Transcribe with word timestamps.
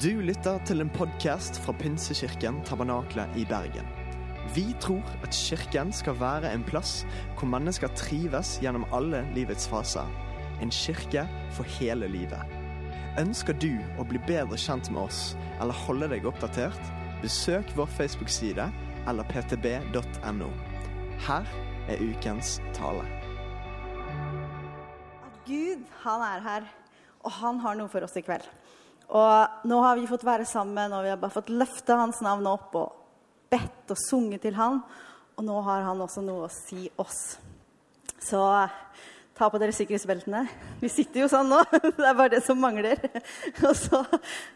Du 0.00 0.22
lytter 0.24 0.56
til 0.64 0.80
en 0.80 0.88
podkast 0.88 1.58
fra 1.60 1.72
Pinsekirken 1.76 2.62
Tabernakle 2.64 3.26
i 3.36 3.42
Bergen. 3.44 3.84
Vi 4.54 4.62
tror 4.80 5.04
at 5.20 5.36
kirken 5.36 5.90
skal 5.92 6.16
være 6.16 6.48
en 6.48 6.62
plass 6.64 7.02
hvor 7.36 7.50
mennesker 7.52 7.92
trives 7.98 8.54
gjennom 8.62 8.86
alle 8.96 9.20
livets 9.36 9.66
faser. 9.68 10.08
En 10.64 10.72
kirke 10.72 11.26
for 11.52 11.68
hele 11.76 12.08
livet. 12.08 12.40
Ønsker 13.20 13.52
du 13.52 13.82
å 14.00 14.06
bli 14.08 14.22
bedre 14.24 14.56
kjent 14.56 14.88
med 14.88 15.02
oss 15.02 15.20
eller 15.58 15.76
holde 15.84 16.08
deg 16.14 16.24
oppdatert? 16.30 16.80
Besøk 17.20 17.76
vår 17.76 17.92
Facebook-side 17.98 18.70
eller 19.04 19.28
ptb.no. 19.28 20.48
Her 21.28 21.52
er 21.92 22.00
ukens 22.00 22.62
tale. 22.72 23.04
At 25.20 25.36
Gud, 25.44 25.84
han 26.06 26.26
er 26.32 26.48
her, 26.48 26.74
og 27.20 27.40
han 27.42 27.60
har 27.60 27.76
noe 27.76 27.92
for 27.92 28.08
oss 28.08 28.16
i 28.16 28.24
kveld. 28.24 28.48
Og 29.12 29.68
nå 29.68 29.78
har 29.84 29.98
vi 29.98 30.08
fått 30.08 30.24
være 30.24 30.48
sammen, 30.48 30.92
og 30.96 31.04
vi 31.04 31.12
har 31.12 31.20
bare 31.20 31.34
fått 31.34 31.52
løfte 31.52 31.96
hans 31.98 32.22
navn 32.24 32.46
opp 32.48 32.76
og 32.80 33.00
bedt 33.52 33.92
og 33.92 34.00
sunget 34.00 34.46
til 34.46 34.56
han. 34.56 34.80
Og 35.36 35.44
nå 35.44 35.58
har 35.66 35.84
han 35.84 36.00
også 36.00 36.24
noe 36.24 36.46
å 36.46 36.52
si 36.52 36.86
oss. 37.00 37.36
Så 38.22 38.40
ta 39.36 39.48
på 39.50 39.58
dere 39.60 39.74
sikkerhetsbeltene. 39.74 40.42
Vi 40.80 40.88
sitter 40.92 41.24
jo 41.24 41.28
sånn 41.28 41.50
nå. 41.50 41.60
Det 41.98 42.08
er 42.08 42.16
bare 42.16 42.32
det 42.34 42.42
som 42.46 42.60
mangler. 42.60 43.00
Og 43.68 43.74
så 43.76 44.02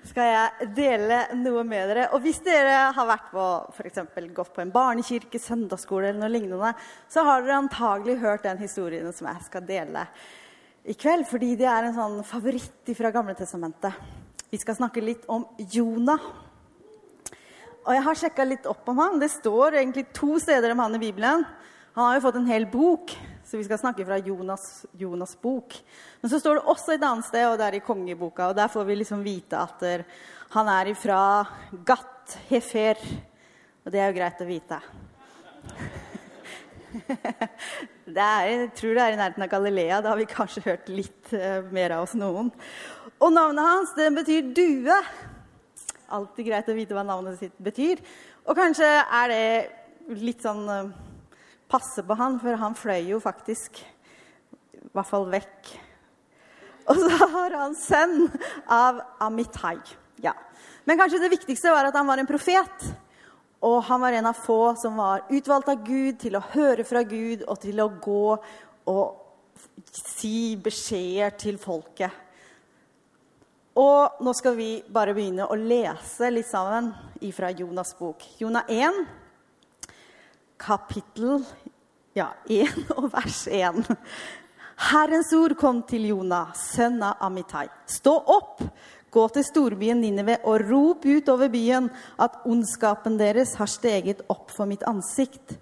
skal 0.09 0.33
jeg 0.33 0.69
dele 0.77 1.23
noe 1.41 1.65
med 1.67 1.91
dere. 1.91 2.09
Og 2.17 2.25
hvis 2.25 2.41
dere 2.47 2.91
har 2.97 3.09
vært 3.09 3.31
på, 3.33 3.47
for 3.77 3.89
eksempel, 3.89 4.29
gått 4.37 4.55
på 4.57 4.65
en 4.65 4.73
barnekirke, 4.75 5.41
søndagsskole 5.43 6.11
eller 6.11 6.23
noe 6.25 6.33
lignende, 6.33 6.75
så 7.13 7.25
har 7.27 7.45
dere 7.45 7.61
antagelig 7.65 8.21
hørt 8.25 8.47
den 8.49 8.61
historien 8.63 9.13
som 9.17 9.29
jeg 9.33 9.49
skal 9.49 9.69
dele 9.69 10.07
i 10.87 10.97
kveld. 10.97 11.29
Fordi 11.29 11.57
det 11.61 11.69
er 11.73 11.89
en 11.89 11.99
sånn 11.99 12.23
favoritt 12.25 12.97
fra 12.97 13.13
Gamle 13.13 13.37
testamentet. 13.37 14.25
Vi 14.57 14.61
skal 14.63 14.77
snakke 14.79 15.03
litt 15.05 15.27
om 15.29 15.43
Jonah. 15.69 16.23
Og 17.85 17.91
jeg 17.93 18.05
har 18.07 18.17
sjekka 18.17 18.45
litt 18.47 18.69
opp 18.71 18.87
om 18.89 19.03
han. 19.03 19.19
Det 19.21 19.29
står 19.29 19.75
egentlig 19.83 20.07
to 20.17 20.39
steder 20.41 20.73
om 20.73 20.81
han 20.81 20.97
i 20.97 21.01
Bibelen. 21.03 21.45
Han 21.93 22.07
har 22.07 22.17
jo 22.17 22.23
fått 22.25 22.39
en 22.41 22.49
hel 22.49 22.65
bok, 22.73 23.13
så 23.45 23.61
vi 23.61 23.67
skal 23.67 23.83
snakke 23.83 24.07
fra 24.09 24.17
Jonas, 24.17 24.87
Jonas' 24.97 25.37
bok. 25.45 25.77
Men 26.23 26.33
så 26.33 26.41
står 26.41 26.57
det 26.57 26.73
også 26.73 26.97
et 26.97 27.05
annet 27.05 27.29
sted, 27.29 27.45
og 27.51 27.59
det 27.61 27.67
er 27.69 27.77
i 27.77 27.83
kongeboka. 27.85 28.49
Og 28.49 28.57
der 28.57 28.73
får 28.73 28.89
vi 28.89 28.97
liksom 29.03 29.21
vite 29.27 29.61
at 29.61 29.85
han 30.57 30.73
er 30.73 30.95
ifra 30.95 31.21
Gat 31.85 32.39
Hefer. 32.49 33.05
Og 33.85 33.93
det 33.93 34.01
er 34.01 34.09
jo 34.09 34.19
greit 34.23 34.41
å 34.41 34.49
vite. 34.55 34.81
Er, 38.17 38.47
jeg 38.47 38.69
tror 38.79 38.95
det 38.97 39.03
er 39.03 39.15
i 39.15 39.19
nærheten 39.19 39.45
av 39.45 39.51
Galilea. 39.51 39.99
Da 40.03 40.13
har 40.13 40.21
vi 40.21 40.29
kanskje 40.31 40.63
hørt 40.65 40.87
litt 40.89 41.33
uh, 41.35 41.65
mer 41.75 41.97
av 41.97 42.05
oss 42.07 42.15
noen. 42.19 42.53
Og 43.17 43.33
navnet 43.35 43.67
hans 43.67 43.95
det 43.97 44.07
betyr 44.15 44.53
due. 44.57 44.99
Alltid 46.15 46.47
greit 46.47 46.71
å 46.71 46.77
vite 46.77 46.97
hva 46.97 47.05
navnet 47.07 47.41
sitt 47.41 47.57
betyr. 47.59 48.01
Og 48.47 48.55
kanskje 48.59 48.87
er 48.87 49.33
det 49.33 50.21
litt 50.23 50.45
sånn 50.47 50.63
uh, 50.71 50.95
passe 51.71 52.05
på 52.07 52.17
han, 52.19 52.39
for 52.43 52.61
han 52.61 52.79
fløy 52.79 53.11
jo 53.11 53.21
faktisk 53.23 53.83
i 53.83 54.95
hvert 54.95 55.11
fall 55.11 55.27
vekk. 55.33 55.73
Og 56.87 57.01
så 57.03 57.31
har 57.35 57.57
han 57.59 57.75
sønn 57.75 58.29
av 58.71 59.03
Amitai. 59.27 59.81
Ja. 60.23 60.37
Men 60.87 61.01
kanskje 61.01 61.21
det 61.25 61.33
viktigste 61.35 61.75
var 61.75 61.89
at 61.89 61.99
han 61.99 62.07
var 62.07 62.23
en 62.23 62.29
profet. 62.29 62.87
Og 63.65 63.79
han 63.89 64.01
var 64.01 64.13
en 64.13 64.29
av 64.29 64.37
få 64.37 64.75
som 64.77 64.99
var 65.01 65.25
utvalgt 65.33 65.71
av 65.73 65.85
Gud 65.87 66.19
til 66.21 66.37
å 66.37 66.45
høre 66.53 66.85
fra 66.85 67.03
Gud 67.07 67.47
og 67.49 67.61
til 67.63 67.81
å 67.81 67.89
gå 67.89 68.37
og 68.87 69.87
si 69.89 70.57
beskjeder 70.61 71.37
til 71.41 71.59
folket. 71.61 72.23
Og 73.77 74.23
nå 74.25 74.33
skal 74.37 74.57
vi 74.57 74.71
bare 74.89 75.13
begynne 75.17 75.49
å 75.49 75.57
lese 75.61 76.31
litt 76.33 76.49
sammen 76.49 76.93
fra 77.37 77.51
Jonas' 77.53 77.97
bok. 77.99 78.25
Jonah 78.41 78.65
1, 78.73 79.03
kapittel 80.61 81.43
ja, 82.17 82.31
1 82.49 82.87
og 82.97 83.11
vers 83.13 83.43
1. 83.53 83.85
Herrens 84.77 85.33
ord 85.37 85.57
kom 85.61 85.83
til 85.89 86.09
Jonah, 86.11 86.53
sønn 86.57 87.01
av 87.05 87.21
Amitai. 87.25 87.67
Stå 87.89 88.13
opp, 88.33 88.61
Gå 89.11 89.29
til 89.33 89.45
storbyen 89.47 90.01
Ninive 90.03 90.41
og 90.45 90.65
rop 90.67 91.07
ut 91.07 91.29
over 91.33 91.51
byen 91.53 91.89
at 92.23 92.41
ondskapen 92.49 93.17
deres 93.21 93.55
har 93.61 93.71
steget 93.71 94.25
opp 94.33 94.51
for 94.55 94.69
mitt 94.69 94.85
ansikt. 94.89 95.57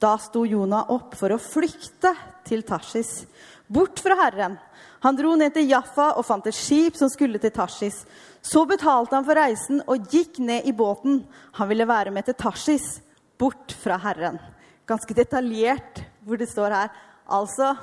Da 0.00 0.14
sto 0.20 0.46
Jonah 0.48 0.88
opp 0.92 1.16
for 1.18 1.32
å 1.32 1.40
flykte 1.40 2.14
til 2.48 2.62
Tarsis, 2.64 3.26
bort 3.68 4.00
fra 4.00 4.16
Herren. 4.22 4.56
Han 5.04 5.16
dro 5.16 5.34
ned 5.36 5.52
til 5.52 5.68
Jaffa 5.68 6.10
og 6.16 6.24
fant 6.28 6.46
et 6.48 6.56
skip 6.56 6.96
som 6.96 7.10
skulle 7.12 7.40
til 7.40 7.52
Tarsis. 7.52 8.02
Så 8.40 8.64
betalte 8.68 9.16
han 9.16 9.26
for 9.26 9.36
reisen 9.36 9.82
og 9.88 10.08
gikk 10.12 10.40
ned 10.40 10.68
i 10.68 10.74
båten. 10.76 11.22
Han 11.56 11.68
ville 11.68 11.88
være 11.88 12.12
med 12.12 12.28
til 12.28 12.36
Tarsis, 12.40 13.00
bort 13.40 13.72
fra 13.76 14.00
Herren. 14.00 14.40
Ganske 14.88 15.16
detaljert 15.16 16.02
hvor 16.24 16.40
det 16.40 16.48
står 16.48 16.76
her. 16.76 16.92
Altså, 17.28 17.74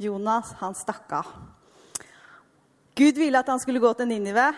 Jonas, 0.00 0.52
han 0.60 0.76
stakk 0.76 1.12
av. 1.16 1.32
Gud 2.94 3.18
ville 3.18 3.38
at 3.38 3.48
han 3.50 3.58
skulle 3.58 3.82
gå 3.82 3.90
til 3.98 4.06
Ninive, 4.06 4.52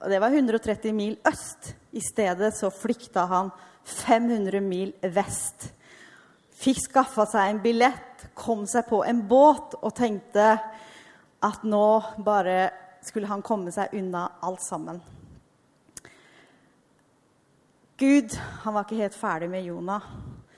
og 0.00 0.08
det 0.08 0.20
var 0.20 0.32
130 0.32 0.94
mil 0.96 1.16
øst. 1.28 1.74
I 1.92 2.00
stedet 2.00 2.54
så 2.56 2.70
flykta 2.72 3.26
han 3.28 3.50
500 3.84 4.60
mil 4.64 4.94
vest. 5.12 5.66
Fikk 6.56 6.78
skaffa 6.86 7.26
seg 7.28 7.50
en 7.50 7.60
billett, 7.60 8.28
kom 8.34 8.64
seg 8.70 8.86
på 8.88 9.02
en 9.04 9.20
båt 9.28 9.74
og 9.82 9.92
tenkte 9.92 10.54
at 11.42 11.66
nå 11.68 11.88
bare 12.24 12.70
skulle 13.04 13.28
han 13.28 13.42
komme 13.44 13.74
seg 13.74 13.92
unna 13.98 14.24
alt 14.40 14.62
sammen. 14.64 15.02
Gud 18.00 18.32
han 18.62 18.72
var 18.72 18.86
ikke 18.86 19.02
helt 19.02 19.18
ferdig 19.18 19.50
med 19.52 19.66
Jonah, 19.66 20.06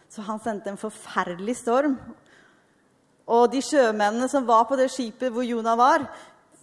så 0.09 0.23
han 0.23 0.39
sendte 0.45 0.71
en 0.71 0.79
forferdelig 0.79 1.57
storm. 1.59 1.97
Og 3.27 3.51
de 3.51 3.65
sjømennene 3.65 4.29
som 4.31 4.47
var 4.47 4.69
på 4.69 4.79
det 4.79 4.91
skipet 4.93 5.33
hvor 5.35 5.43
Jonah 5.43 5.75
var, 5.81 6.07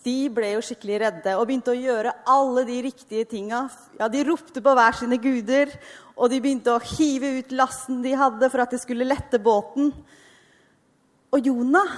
de 0.05 0.29
ble 0.33 0.53
jo 0.55 0.63
skikkelig 0.65 0.97
redde 1.03 1.33
og 1.37 1.45
begynte 1.45 1.73
å 1.73 1.77
gjøre 1.77 2.13
alle 2.29 2.63
de 2.65 2.79
riktige 2.87 3.27
tinga. 3.29 3.65
Ja, 3.99 4.09
de 4.09 4.23
ropte 4.25 4.63
på 4.63 4.73
hver 4.77 4.97
sine 4.97 5.19
guder, 5.21 5.69
og 6.17 6.31
de 6.31 6.41
begynte 6.41 6.73
å 6.73 6.81
hive 6.95 7.35
ut 7.39 7.53
lasten 7.53 8.01
de 8.05 8.15
hadde 8.17 8.49
for 8.49 8.63
at 8.63 8.73
de 8.73 8.81
skulle 8.81 9.07
lette 9.07 9.39
båten. 9.41 9.91
Og 11.31 11.47
Jonah, 11.47 11.93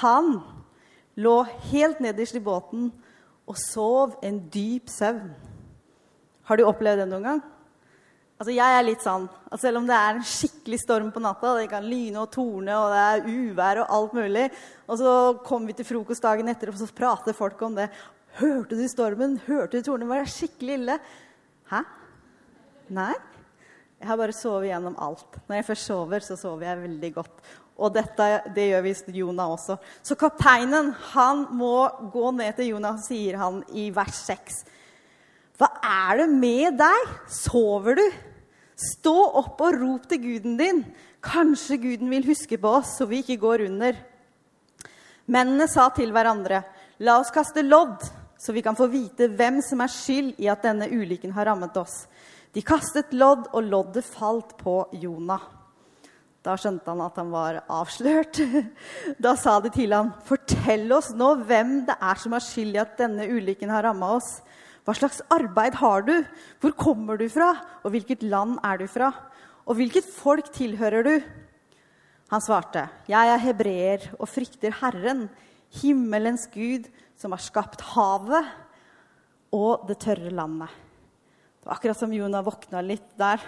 han 0.00 0.38
lå 1.20 1.36
helt 1.70 2.00
nederst 2.00 2.38
i 2.38 2.42
båten 2.42 2.88
og 3.48 3.58
sov 3.60 4.16
en 4.24 4.40
dyp 4.52 4.88
søvn. 4.90 5.32
Har 6.48 6.58
du 6.58 6.64
opplevd 6.66 7.04
det 7.04 7.10
noen 7.10 7.28
gang? 7.28 7.42
Altså, 8.42 8.56
jeg 8.56 8.74
er 8.74 8.82
litt 8.82 9.04
sånn 9.04 9.28
at 9.54 9.60
selv 9.62 9.78
om 9.78 9.84
det 9.86 9.94
er 9.94 10.16
en 10.16 10.24
skikkelig 10.26 10.80
storm 10.82 11.10
på 11.14 11.20
natta, 11.22 11.52
det 11.54 11.68
kan 11.70 11.84
lyne 11.86 12.24
og 12.24 12.32
torne, 12.34 12.74
og 12.74 12.88
det 12.90 13.02
er 13.02 13.28
uvær 13.30 13.80
og 13.84 13.92
alt 13.94 14.16
mulig, 14.18 14.46
og 14.90 14.96
så 14.98 15.12
kommer 15.46 15.70
vi 15.70 15.76
til 15.78 15.86
frokostdagen 15.86 16.50
etter, 16.50 16.72
og 16.72 16.80
så 16.80 16.88
prater 16.90 17.36
folk 17.38 17.62
om 17.62 17.76
det. 17.78 17.86
'Hørte 18.40 18.74
du 18.74 18.82
stormen? 18.90 19.36
Hørte 19.46 19.78
du 19.78 19.86
tornen? 19.86 20.08
Var 20.10 20.24
det 20.24 20.32
skikkelig 20.34 20.74
ille?' 20.74 20.98
Hæ? 21.70 21.84
Nei. 22.90 23.14
Jeg 24.00 24.10
har 24.10 24.18
bare 24.18 24.34
sovet 24.34 24.72
gjennom 24.72 24.98
alt. 24.98 25.38
Når 25.46 25.60
jeg 25.60 25.68
først 25.70 25.86
sover, 25.86 26.26
så 26.26 26.36
sover 26.36 26.66
jeg 26.66 26.82
veldig 26.82 27.12
godt. 27.14 27.54
Og 27.78 27.94
dette, 27.94 28.28
det 28.56 28.66
gjør 28.72 28.84
visst 28.88 29.14
Jonah 29.14 29.54
også. 29.54 29.78
Så 30.02 30.18
kapteinen 30.18 30.90
han 31.12 31.46
må 31.54 31.86
gå 32.10 32.34
ned 32.34 32.58
til 32.58 32.74
Jonah, 32.74 32.98
sier 32.98 33.38
han 33.38 33.62
i 33.70 33.86
vers 33.94 34.26
6. 34.26 34.64
Hva 35.62 35.70
er 35.78 36.24
det 36.24 36.28
med 36.34 36.74
deg? 36.82 37.16
Sover 37.30 38.02
du? 38.02 38.06
Stå 38.78 39.14
opp 39.42 39.60
og 39.62 39.78
rop 39.80 40.08
til 40.10 40.22
guden 40.22 40.56
din. 40.60 40.82
Kanskje 41.22 41.78
guden 41.82 42.10
vil 42.10 42.26
huske 42.26 42.58
på 42.58 42.76
oss, 42.80 42.96
så 42.98 43.06
vi 43.06 43.20
ikke 43.22 43.40
går 43.42 43.66
under. 43.68 43.98
Mennene 45.32 45.68
sa 45.70 45.86
til 45.94 46.10
hverandre, 46.12 46.62
la 47.04 47.20
oss 47.20 47.30
kaste 47.34 47.62
lodd, 47.62 48.02
så 48.38 48.52
vi 48.52 48.62
kan 48.64 48.76
få 48.76 48.88
vite 48.90 49.28
hvem 49.30 49.60
som 49.62 49.84
er 49.84 49.92
skyld 49.92 50.40
i 50.42 50.48
at 50.50 50.64
denne 50.66 50.88
ulykken 50.90 51.34
har 51.36 51.46
rammet 51.46 51.76
oss. 51.78 52.06
De 52.52 52.60
kastet 52.66 53.14
lodd, 53.16 53.46
og 53.54 53.64
loddet 53.64 54.04
falt 54.04 54.56
på 54.58 54.82
Jonah. 55.00 55.44
Da 56.42 56.56
skjønte 56.58 56.90
han 56.90 57.04
at 57.04 57.18
han 57.20 57.30
var 57.30 57.60
avslørt. 57.70 58.40
Da 59.22 59.36
sa 59.38 59.60
de 59.62 59.70
til 59.70 59.94
ham, 59.94 60.10
fortell 60.26 60.90
oss 60.92 61.12
nå 61.14 61.36
hvem 61.46 61.84
det 61.86 61.94
er 61.94 62.18
som 62.18 62.34
har 62.34 62.42
skyld 62.42 62.74
i 62.74 62.82
at 62.82 62.96
denne 62.98 63.28
ulykken 63.30 63.70
har 63.70 63.86
rammet 63.86 64.18
oss. 64.18 64.32
Hva 64.82 64.94
slags 64.98 65.20
arbeid 65.30 65.76
har 65.78 66.02
du? 66.06 66.16
Hvor 66.62 66.74
kommer 66.74 67.20
du 67.20 67.28
fra? 67.30 67.52
Og 67.86 67.94
hvilket 67.94 68.24
land 68.26 68.58
er 68.66 68.82
du 68.82 68.88
fra? 68.90 69.12
Og 69.62 69.78
hvilket 69.78 70.08
folk 70.10 70.50
tilhører 70.54 71.06
du? 71.06 71.14
Han 72.32 72.42
svarte, 72.42 72.88
Jeg 73.06 73.28
er 73.28 73.44
hebreer 73.44 74.08
og 74.18 74.28
frykter 74.30 74.74
Herren, 74.80 75.28
himmelens 75.82 76.48
Gud, 76.50 76.88
som 77.16 77.34
har 77.34 77.42
skapt 77.44 77.84
havet 77.92 78.48
og 79.52 79.84
det 79.86 80.00
tørre 80.02 80.32
landet. 80.32 80.72
Det 81.62 81.68
var 81.68 81.76
akkurat 81.76 81.98
som 82.00 82.10
Jonah 82.10 82.42
våkna 82.42 82.80
litt 82.82 83.12
der. 83.20 83.38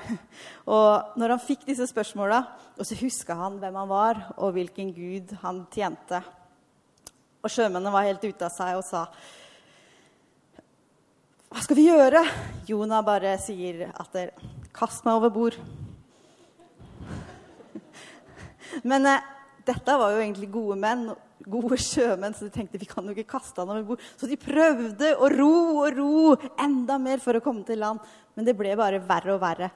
Og 0.71 1.17
når 1.19 1.35
han 1.35 1.43
fikk 1.43 1.65
disse 1.67 1.89
spørsmåla, 1.91 2.45
så 2.79 2.99
huska 3.01 3.35
han 3.35 3.57
hvem 3.59 3.79
han 3.81 3.91
var, 3.91 4.21
og 4.37 4.53
hvilken 4.55 4.93
gud 4.95 5.33
han 5.43 5.65
tjente. 5.75 6.21
Og 7.43 7.51
sjømennene 7.51 7.91
var 7.91 8.07
helt 8.07 8.23
ute 8.23 8.47
av 8.47 8.55
seg 8.55 8.79
og 8.79 8.85
sa 8.87 9.09
hva 11.55 11.63
skal 11.63 11.79
vi 11.79 11.85
gjøre? 11.87 12.21
Jonah 12.67 13.05
bare 13.07 13.37
sier 13.39 13.85
at 13.95 14.09
det, 14.11 14.31
'Kast 14.75 15.05
meg 15.07 15.15
over 15.15 15.31
bord'. 15.31 15.59
Men 18.91 19.07
eh, 19.07 19.23
dette 19.63 19.95
var 19.95 20.11
jo 20.11 20.19
egentlig 20.19 20.49
gode 20.51 20.77
menn, 20.83 21.05
gode 21.47 21.79
sjømenn, 21.79 22.35
så 22.35 22.49
de 22.49 22.51
tenkte 22.57 22.81
vi 22.81 22.89
kan 22.91 23.07
jo 23.07 23.15
ikke 23.15 23.37
kaste 23.37 23.63
han 23.63 23.71
over 23.71 23.85
bord. 23.93 24.03
Så 24.19 24.27
de 24.27 24.35
prøvde 24.41 25.13
å 25.15 25.29
ro 25.31 25.53
og 25.85 25.95
ro 25.95 26.35
enda 26.59 26.99
mer 26.99 27.23
for 27.23 27.39
å 27.39 27.45
komme 27.45 27.63
til 27.69 27.79
land. 27.85 28.03
Men 28.35 28.49
det 28.49 28.57
ble 28.59 28.75
bare 28.75 28.99
verre 29.07 29.37
og 29.37 29.43
verre. 29.45 29.71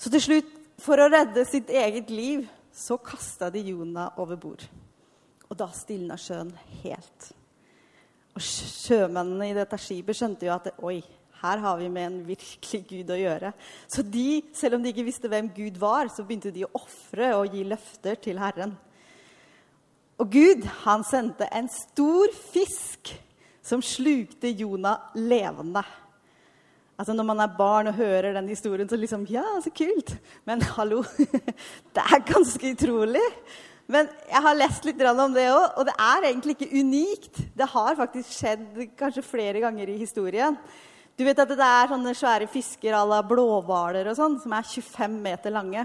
Så 0.00 0.08
til 0.08 0.24
slutt, 0.24 0.54
for 0.80 0.96
å 0.96 1.10
redde 1.12 1.44
sitt 1.44 1.68
eget 1.68 2.08
liv, 2.08 2.46
så 2.72 2.96
kasta 2.96 3.50
de 3.52 3.60
Jonah 3.74 4.16
over 4.16 4.40
bord. 4.40 4.64
Og 5.50 5.58
da 5.58 5.68
stilna 5.76 6.16
sjøen 6.16 6.54
helt. 6.80 7.34
Og 8.36 8.44
sjømennene 8.44 9.50
i 9.50 9.56
dette 9.56 9.78
skipet 9.80 10.18
skjønte 10.18 10.46
jo 10.46 10.54
at 10.54 10.70
oi, 10.86 11.00
her 11.40 11.62
har 11.62 11.78
vi 11.80 11.88
med 11.88 12.06
en 12.06 12.18
virkelig 12.26 12.82
Gud 12.88 13.10
å 13.14 13.16
gjøre. 13.16 13.52
Så 13.88 14.04
de, 14.04 14.42
selv 14.56 14.76
om 14.76 14.84
de 14.84 14.92
ikke 14.92 15.06
visste 15.06 15.30
hvem 15.32 15.48
Gud 15.56 15.78
var, 15.80 16.10
så 16.12 16.24
begynte 16.26 16.52
de 16.52 16.66
å 16.66 16.74
ofre 16.76 17.32
og 17.38 17.56
gi 17.56 17.64
løfter 17.64 18.20
til 18.20 18.40
Herren. 18.42 18.74
Og 20.20 20.28
Gud, 20.28 20.66
han 20.84 21.04
sendte 21.08 21.48
en 21.56 21.70
stor 21.72 22.28
fisk 22.52 23.14
som 23.64 23.80
slukte 23.84 24.52
Jonah 24.52 25.14
levende. 25.16 25.82
Altså 27.00 27.14
Når 27.16 27.24
man 27.24 27.40
er 27.40 27.56
barn 27.56 27.88
og 27.88 27.96
hører 27.96 28.34
den 28.36 28.48
historien, 28.52 28.88
så 28.88 28.96
liksom 29.00 29.24
Ja, 29.30 29.46
så 29.64 29.72
kult! 29.72 30.12
Men 30.44 30.60
hallo, 30.76 31.00
det 31.96 32.04
er 32.04 32.26
ganske 32.28 32.74
utrolig. 32.74 33.24
Men 33.90 34.06
jeg 34.28 34.42
har 34.44 34.54
lest 34.54 34.84
litt 34.86 35.00
om 35.02 35.34
det 35.34 35.48
òg, 35.50 35.64
og 35.80 35.88
det 35.88 35.94
er 35.98 36.26
egentlig 36.28 36.54
ikke 36.54 36.78
unikt. 36.78 37.40
Det 37.58 37.66
har 37.72 37.98
faktisk 37.98 38.30
skjedd 38.36 38.84
kanskje 38.98 39.26
flere 39.26 39.62
ganger 39.64 39.90
i 39.90 39.98
historien. 39.98 40.58
Du 41.18 41.24
vet 41.26 41.40
at 41.42 41.50
det 41.50 41.66
er 41.66 41.90
sånne 41.90 42.14
svære 42.16 42.46
fisker 42.48 42.94
à 42.96 43.02
la 43.04 43.18
blåhvaler 43.26 44.06
og 44.08 44.16
sånn, 44.16 44.38
som 44.40 44.54
er 44.54 44.68
25 44.68 45.18
meter 45.24 45.52
lange. 45.52 45.82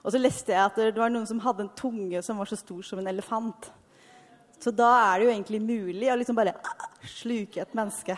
Og 0.00 0.14
så 0.14 0.20
leste 0.22 0.54
jeg 0.54 0.62
at 0.62 0.78
det 0.78 1.02
var 1.02 1.10
noen 1.12 1.26
som 1.28 1.42
hadde 1.42 1.66
en 1.66 1.74
tunge 1.76 2.22
som 2.24 2.38
var 2.40 2.48
så 2.48 2.56
stor 2.56 2.86
som 2.86 3.02
en 3.02 3.10
elefant. 3.10 3.68
Så 4.60 4.72
da 4.72 4.92
er 5.10 5.18
det 5.18 5.26
jo 5.26 5.34
egentlig 5.34 5.60
mulig 5.64 6.08
å 6.12 6.16
liksom 6.20 6.38
bare 6.38 6.54
sluke 7.18 7.64
et 7.64 7.76
menneske. 7.76 8.16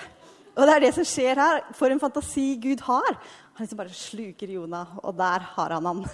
Og 0.52 0.66
det 0.68 0.74
er 0.74 0.84
det 0.84 0.92
som 0.96 1.06
skjer 1.08 1.40
her. 1.40 1.62
For 1.76 1.92
en 1.92 2.00
fantasi 2.02 2.54
Gud 2.60 2.82
har. 2.84 3.16
Han 3.52 3.64
liksom 3.64 3.78
bare 3.78 3.94
sluker 3.96 4.52
Jonah, 4.52 4.96
og 5.04 5.16
der 5.16 5.44
har 5.54 5.74
han 5.76 5.88
han. 5.88 6.04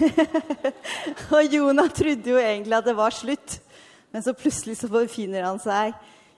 og 1.34 1.54
Jonah 1.54 1.90
trodde 1.90 2.30
jo 2.30 2.38
egentlig 2.38 2.76
at 2.78 2.86
det 2.86 2.94
var 2.96 3.14
slutt, 3.14 3.56
men 4.14 4.22
så 4.22 4.36
plutselig 4.38 4.76
så 4.78 4.90
befinner 4.90 5.48
han 5.48 5.58
seg 5.62 5.96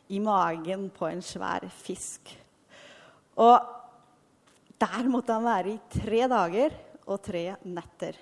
i 0.09 0.21
magen 0.25 0.89
på 0.95 1.09
en 1.11 1.21
svær 1.25 1.67
fisk. 1.83 2.33
Og 3.37 3.61
der 4.81 5.11
måtte 5.13 5.37
han 5.37 5.45
være 5.45 5.75
i 5.75 6.01
tre 6.01 6.23
dager 6.33 6.79
og 7.07 7.21
tre 7.25 7.45
netter. 7.69 8.17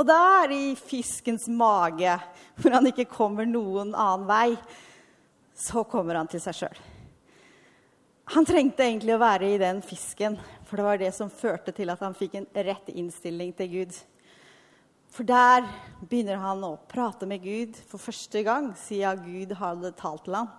Og 0.00 0.06
der, 0.08 0.54
i 0.54 0.72
fiskens 0.80 1.44
mage, 1.52 2.14
hvor 2.56 2.72
han 2.72 2.88
ikke 2.88 3.10
kommer 3.10 3.44
noen 3.44 3.92
annen 3.92 4.24
vei, 4.28 4.54
så 5.60 5.84
kommer 5.84 6.16
han 6.16 6.30
til 6.30 6.40
seg 6.40 6.56
sjøl. 6.62 6.80
Han 8.30 8.46
trengte 8.46 8.84
egentlig 8.86 9.16
å 9.16 9.18
være 9.18 9.48
i 9.50 9.58
den 9.58 9.80
fisken, 9.82 10.36
for 10.62 10.78
det 10.78 10.84
var 10.86 10.98
det 11.00 11.10
som 11.16 11.32
førte 11.34 11.72
til 11.74 11.90
at 11.90 12.02
han 12.04 12.14
fikk 12.14 12.36
en 12.38 12.44
rett 12.54 12.90
innstilling 12.92 13.50
til 13.58 13.70
Gud. 13.72 13.96
For 15.10 15.26
der 15.26 15.64
begynner 16.04 16.38
han 16.38 16.62
å 16.62 16.76
prate 16.90 17.26
med 17.26 17.42
Gud 17.42 17.78
for 17.90 17.98
første 17.98 18.44
gang 18.46 18.68
siden 18.78 19.24
Gud 19.24 19.54
hadde 19.58 19.90
talt 19.98 20.22
til 20.28 20.36
ham. 20.38 20.50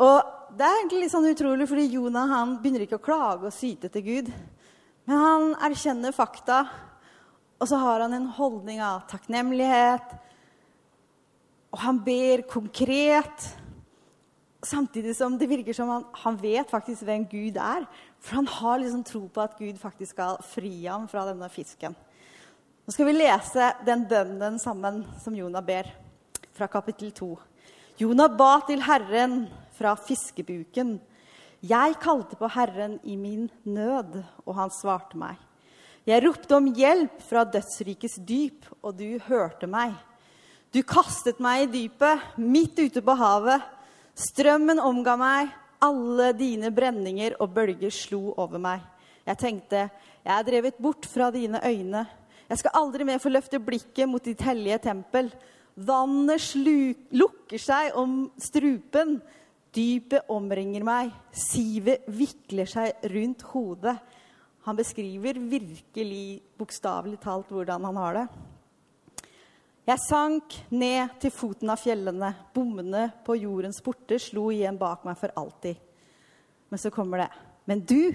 Og 0.00 0.30
det 0.56 0.64
er 0.64 0.78
egentlig 0.78 1.02
litt 1.02 1.12
sånn 1.12 1.28
utrolig, 1.28 1.66
fordi 1.68 1.84
Jonah 1.92 2.32
han 2.32 2.54
begynner 2.62 2.86
ikke 2.86 2.96
å 2.96 3.04
klage 3.04 3.50
og 3.50 3.54
syte 3.54 3.90
til 3.92 4.06
Gud. 4.06 4.30
Men 5.04 5.20
han 5.20 5.44
erkjenner 5.68 6.16
fakta, 6.16 6.62
og 7.60 7.68
så 7.68 7.82
har 7.82 8.06
han 8.06 8.16
en 8.16 8.30
holdning 8.38 8.80
av 8.80 9.04
takknemlighet. 9.12 10.16
Og 11.74 11.84
han 11.84 12.00
ber 12.06 12.46
konkret, 12.48 13.50
samtidig 14.68 15.14
som 15.16 15.36
det 15.38 15.48
virker 15.50 15.76
som 15.76 15.90
han, 15.92 16.04
han 16.24 16.36
vet 16.40 16.70
faktisk 16.70 17.04
hvem 17.06 17.26
Gud 17.30 17.58
er. 17.60 17.86
For 18.18 18.40
han 18.40 18.48
har 18.50 18.80
liksom 18.80 19.04
tro 19.06 19.22
på 19.28 19.44
at 19.44 19.56
Gud 19.58 19.78
faktisk 19.80 20.16
skal 20.16 20.40
fri 20.48 20.72
ham 20.86 21.08
fra 21.10 21.26
denne 21.28 21.48
fisken. 21.52 21.96
Nå 22.84 22.92
skal 22.92 23.08
vi 23.08 23.16
lese 23.16 23.70
den 23.86 24.04
bønnen 24.08 24.58
sammen 24.60 25.02
som 25.22 25.36
Jonah 25.36 25.64
ber, 25.64 25.88
fra 26.54 26.68
kapittel 26.68 27.14
2. 27.16 27.30
Jonah 27.98 28.28
ba 28.36 28.58
til 28.68 28.82
Herren 28.84 29.44
fra 29.74 29.94
fiskebuken. 29.96 30.98
Jeg 31.64 31.96
kalte 32.02 32.36
på 32.36 32.50
Herren 32.52 32.98
i 33.08 33.16
min 33.16 33.48
nød, 33.64 34.18
og 34.44 34.56
han 34.58 34.72
svarte 34.74 35.16
meg. 35.16 35.38
Jeg 36.04 36.20
ropte 36.26 36.58
om 36.58 36.66
hjelp 36.76 37.22
fra 37.24 37.46
dødsrikets 37.48 38.18
dyp, 38.28 38.66
og 38.84 38.98
du 38.98 39.16
hørte 39.30 39.64
meg. 39.70 39.94
Du 40.74 40.82
kastet 40.84 41.40
meg 41.40 41.64
i 41.64 41.70
dypet, 41.72 42.20
midt 42.36 42.76
ute 42.82 43.00
på 43.00 43.14
havet. 43.16 43.64
Strømmen 44.14 44.78
omga 44.78 45.16
meg, 45.18 45.48
alle 45.82 46.30
dine 46.38 46.70
brenninger 46.74 47.34
og 47.42 47.50
bølger 47.56 47.90
slo 47.92 48.30
over 48.38 48.60
meg. 48.62 48.84
Jeg 49.26 49.40
tenkte, 49.40 49.88
jeg 50.22 50.32
er 50.36 50.46
drevet 50.46 50.78
bort 50.78 51.08
fra 51.10 51.32
dine 51.34 51.58
øyne. 51.64 52.04
Jeg 52.48 52.60
skal 52.60 52.76
aldri 52.78 53.06
mer 53.08 53.18
få 53.18 53.32
løfte 53.32 53.58
blikket 53.58 54.08
mot 54.08 54.22
ditt 54.22 54.42
hellige 54.46 54.78
tempel. 54.86 55.32
Vannet 55.74 56.54
lukker 57.10 57.58
seg 57.58 57.96
om 57.98 58.28
strupen. 58.38 59.18
Dypet 59.74 60.30
omringer 60.30 60.84
meg, 60.86 61.10
sivet 61.34 62.04
vikler 62.06 62.68
seg 62.70 63.08
rundt 63.10 63.42
hodet. 63.50 63.96
Han 64.68 64.78
beskriver 64.78 65.40
virkelig 65.42 66.38
bokstavelig 66.56 67.18
talt 67.24 67.50
hvordan 67.50 67.82
han 67.90 67.98
har 67.98 68.20
det. 68.20 68.28
Jeg 69.84 70.00
sank 70.00 70.54
ned 70.72 71.18
til 71.20 71.32
foten 71.34 71.68
av 71.68 71.76
fjellene. 71.76 72.30
Bommene 72.56 73.10
på 73.26 73.36
jordens 73.36 73.82
porter 73.84 74.20
slo 74.22 74.46
igjen 74.48 74.78
bak 74.80 75.02
meg 75.04 75.18
for 75.20 75.34
alltid. 75.36 75.76
Men 76.72 76.80
så 76.80 76.88
kommer 76.90 77.20
det. 77.20 77.28
Men 77.68 77.82
du, 77.84 78.14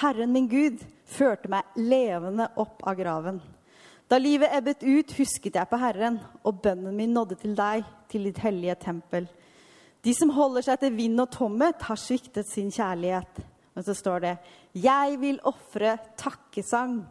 Herren 0.00 0.32
min 0.32 0.48
Gud, 0.48 0.80
førte 1.04 1.50
meg 1.52 1.76
levende 1.76 2.48
opp 2.56 2.80
av 2.88 2.96
graven. 2.96 3.42
Da 4.08 4.16
livet 4.22 4.54
ebbet 4.56 4.86
ut, 4.86 5.12
husket 5.18 5.58
jeg 5.58 5.68
på 5.68 5.80
Herren, 5.82 6.16
og 6.46 6.62
bønnen 6.64 6.96
min 6.96 7.12
nådde 7.12 7.36
til 7.42 7.52
deg, 7.58 7.84
til 8.08 8.30
ditt 8.30 8.40
hellige 8.40 8.78
tempel. 8.86 9.26
De 10.00 10.14
som 10.16 10.32
holder 10.32 10.64
seg 10.64 10.80
til 10.80 10.96
vind 10.96 11.20
og 11.20 11.28
tomhet, 11.34 11.82
har 11.82 12.00
sviktet 12.00 12.48
sin 12.48 12.72
kjærlighet. 12.72 13.42
Men 13.74 13.84
så 13.84 13.92
står 13.94 14.18
det 14.20 14.38
'Jeg 14.72 15.20
vil 15.20 15.40
ofre 15.44 15.98
takkesang'. 16.16 17.04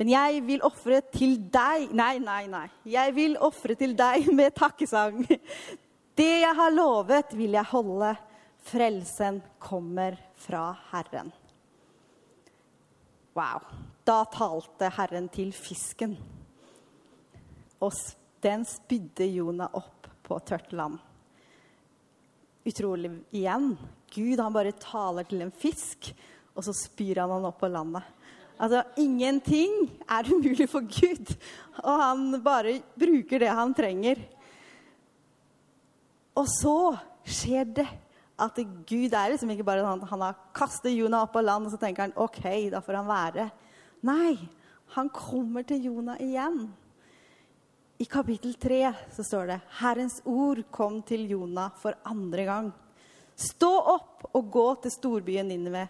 Men 0.00 0.10
jeg 0.10 0.42
vil 0.46 0.64
ofre 0.66 0.98
til 1.14 1.36
deg 1.54 1.92
Nei, 1.94 2.16
nei, 2.22 2.44
nei. 2.50 2.66
Jeg 2.88 3.14
vil 3.14 3.36
ofre 3.38 3.76
til 3.78 3.94
deg 3.98 4.28
med 4.38 4.54
takkesang. 4.56 5.22
Det 6.14 6.30
jeg 6.42 6.58
har 6.58 6.74
lovet, 6.74 7.34
vil 7.38 7.56
jeg 7.58 7.70
holde. 7.72 8.12
Frelsen 8.64 9.42
kommer 9.60 10.16
fra 10.40 10.70
Herren. 10.92 11.32
Wow. 13.34 13.64
Da 14.04 14.22
talte 14.32 14.90
Herren 14.94 15.26
til 15.32 15.50
fisken. 15.56 16.14
Og 17.82 17.92
den 18.44 18.64
spydde 18.68 19.26
Jonah 19.28 19.74
opp 19.76 20.08
på 20.24 20.38
tørt 20.46 20.72
land 20.76 21.00
utrolig 22.64 23.10
igjen. 23.30 23.76
Gud 24.14 24.40
han 24.40 24.54
bare 24.54 24.72
taler 24.80 25.26
til 25.28 25.44
en 25.44 25.52
fisk, 25.52 26.10
og 26.54 26.64
så 26.64 26.74
spyr 26.76 27.22
han 27.22 27.32
han 27.34 27.48
opp 27.48 27.60
på 27.60 27.70
landet. 27.70 28.06
Altså, 28.54 28.84
Ingenting 29.00 29.88
er 30.06 30.30
umulig 30.30 30.68
for 30.70 30.86
Gud, 30.86 31.34
og 31.82 32.00
han 32.00 32.24
bare 32.44 32.78
bruker 32.98 33.42
det 33.42 33.50
han 33.50 33.74
trenger. 33.74 34.20
Og 36.38 36.46
så 36.50 36.76
skjer 37.26 37.66
det 37.80 37.88
at 38.34 38.56
Gud 38.88 39.14
er 39.14 39.32
liksom 39.32 39.50
ikke 39.54 39.66
bare 39.66 39.82
sånn 39.84 40.06
han 40.10 40.22
har 40.26 40.38
kastet 40.56 40.94
Jonah 40.94 41.26
opp 41.26 41.36
av 41.38 41.46
land, 41.46 41.66
og 41.66 41.74
så 41.74 41.80
tenker 41.80 42.08
han 42.08 42.16
OK, 42.18 42.42
da 42.72 42.82
får 42.82 42.98
han 43.00 43.10
være. 43.10 43.48
Nei, 44.06 44.34
han 44.94 45.10
kommer 45.14 45.66
til 45.66 45.86
Jonah 45.86 46.18
igjen. 46.22 46.66
I 48.02 48.06
kapittel 48.10 48.56
3 48.58 48.80
så 49.14 49.22
står 49.26 49.52
det 49.52 49.60
Herrens 49.78 50.18
ord 50.26 50.64
kom 50.74 50.98
til 51.06 51.28
Jonah 51.30 51.70
for 51.78 51.94
andre 52.06 52.46
gang. 52.48 52.72
Stå 53.38 53.70
opp 53.94 54.26
og 54.34 54.50
gå 54.50 54.66
til 54.82 54.94
storbyen 54.94 55.48
Ninive. 55.50 55.86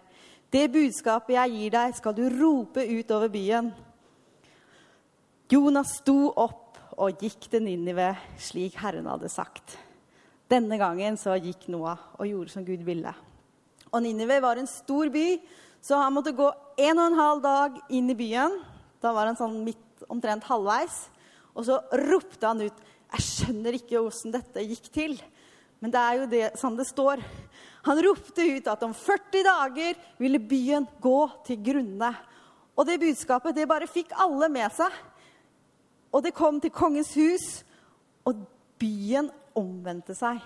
Det 0.54 0.68
budskapet 0.70 1.34
jeg 1.34 1.50
gir 1.50 1.72
deg, 1.74 1.94
skal 1.98 2.14
du 2.14 2.28
rope 2.30 2.78
ut 2.86 3.08
over 3.10 3.30
byen. 3.32 3.72
Jonas 5.50 5.96
sto 5.98 6.28
opp 6.30 6.78
og 6.94 7.18
gikk 7.18 7.48
til 7.50 7.64
Ninive 7.64 8.12
slik 8.38 8.76
Herren 8.78 9.08
hadde 9.10 9.32
sagt. 9.32 9.74
Denne 10.46 10.78
gangen 10.78 11.18
så 11.18 11.34
gikk 11.42 11.66
Noah 11.74 11.98
og 12.20 12.30
gjorde 12.30 12.54
som 12.54 12.66
Gud 12.66 12.84
ville. 12.86 13.10
Og 13.90 14.04
Ninive 14.04 14.38
var 14.44 14.60
en 14.60 14.70
stor 14.70 15.10
by, 15.10 15.26
så 15.82 15.98
han 16.04 16.14
måtte 16.14 16.36
gå 16.38 16.46
en 16.46 17.02
og 17.02 17.08
en 17.08 17.18
halv 17.18 17.42
dag 17.42 17.82
inn 17.90 18.14
i 18.14 18.18
byen. 18.22 18.54
Da 19.02 19.10
var 19.16 19.26
han 19.26 19.40
sånn 19.40 19.58
midt, 19.66 20.06
omtrent 20.06 20.46
halvveis. 20.46 21.08
Og 21.58 21.66
så 21.66 21.82
ropte 22.06 22.46
han 22.46 22.62
ut 22.62 22.84
Jeg 23.14 23.26
skjønner 23.26 23.74
ikke 23.74 24.06
åssen 24.06 24.30
dette 24.34 24.62
gikk 24.70 24.86
til. 24.94 25.18
Men 25.84 25.92
det 25.92 26.00
er 26.00 26.14
jo 26.16 26.26
det 26.32 26.46
som 26.56 26.76
det 26.78 26.86
står. 26.88 27.20
Han 27.84 27.98
ropte 28.06 28.44
ut 28.54 28.68
at 28.72 28.84
om 28.86 28.94
40 28.96 29.42
dager 29.44 29.98
ville 30.16 30.40
byen 30.40 30.86
gå 31.04 31.18
til 31.44 31.58
grunne. 31.60 32.08
Og 32.72 32.86
det 32.88 33.02
budskapet 33.02 33.52
det 33.52 33.66
bare 33.68 33.90
fikk 33.90 34.14
alle 34.16 34.48
med 34.48 34.72
seg. 34.72 34.96
Og 36.08 36.24
det 36.24 36.32
kom 36.32 36.56
til 36.62 36.72
kongens 36.72 37.12
hus, 37.18 37.44
og 38.24 38.46
byen 38.80 39.28
omvendte 39.52 40.16
seg. 40.16 40.40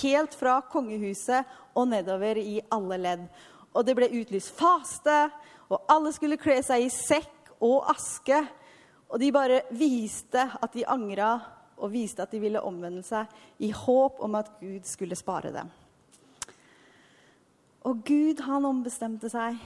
Helt 0.00 0.32
fra 0.40 0.56
kongehuset 0.72 1.44
og 1.76 1.90
nedover 1.92 2.40
i 2.40 2.56
alle 2.72 3.02
ledd. 3.04 3.28
Og 3.76 3.84
det 3.84 3.98
ble 4.00 4.08
utlyst 4.22 4.56
faste, 4.56 5.26
og 5.68 5.92
alle 5.92 6.16
skulle 6.16 6.40
kle 6.40 6.56
seg 6.64 6.88
i 6.88 6.92
sekk 6.94 7.52
og 7.60 7.84
aske. 7.92 8.40
Og 9.12 9.20
de 9.20 9.28
bare 9.28 9.60
viste 9.76 10.40
at 10.40 10.72
de 10.72 10.88
angra 10.88 11.34
og 11.80 11.92
viste 11.92 12.22
at 12.24 12.32
de 12.32 12.40
ville 12.42 12.62
omvende 12.62 13.02
seg 13.06 13.30
i 13.64 13.72
håp 13.74 14.20
om 14.24 14.36
at 14.38 14.52
Gud 14.60 14.86
skulle 14.88 15.18
spare 15.18 15.52
dem. 15.54 15.70
Og 17.88 18.02
Gud, 18.04 18.42
han 18.44 18.68
ombestemte 18.68 19.30
seg, 19.32 19.56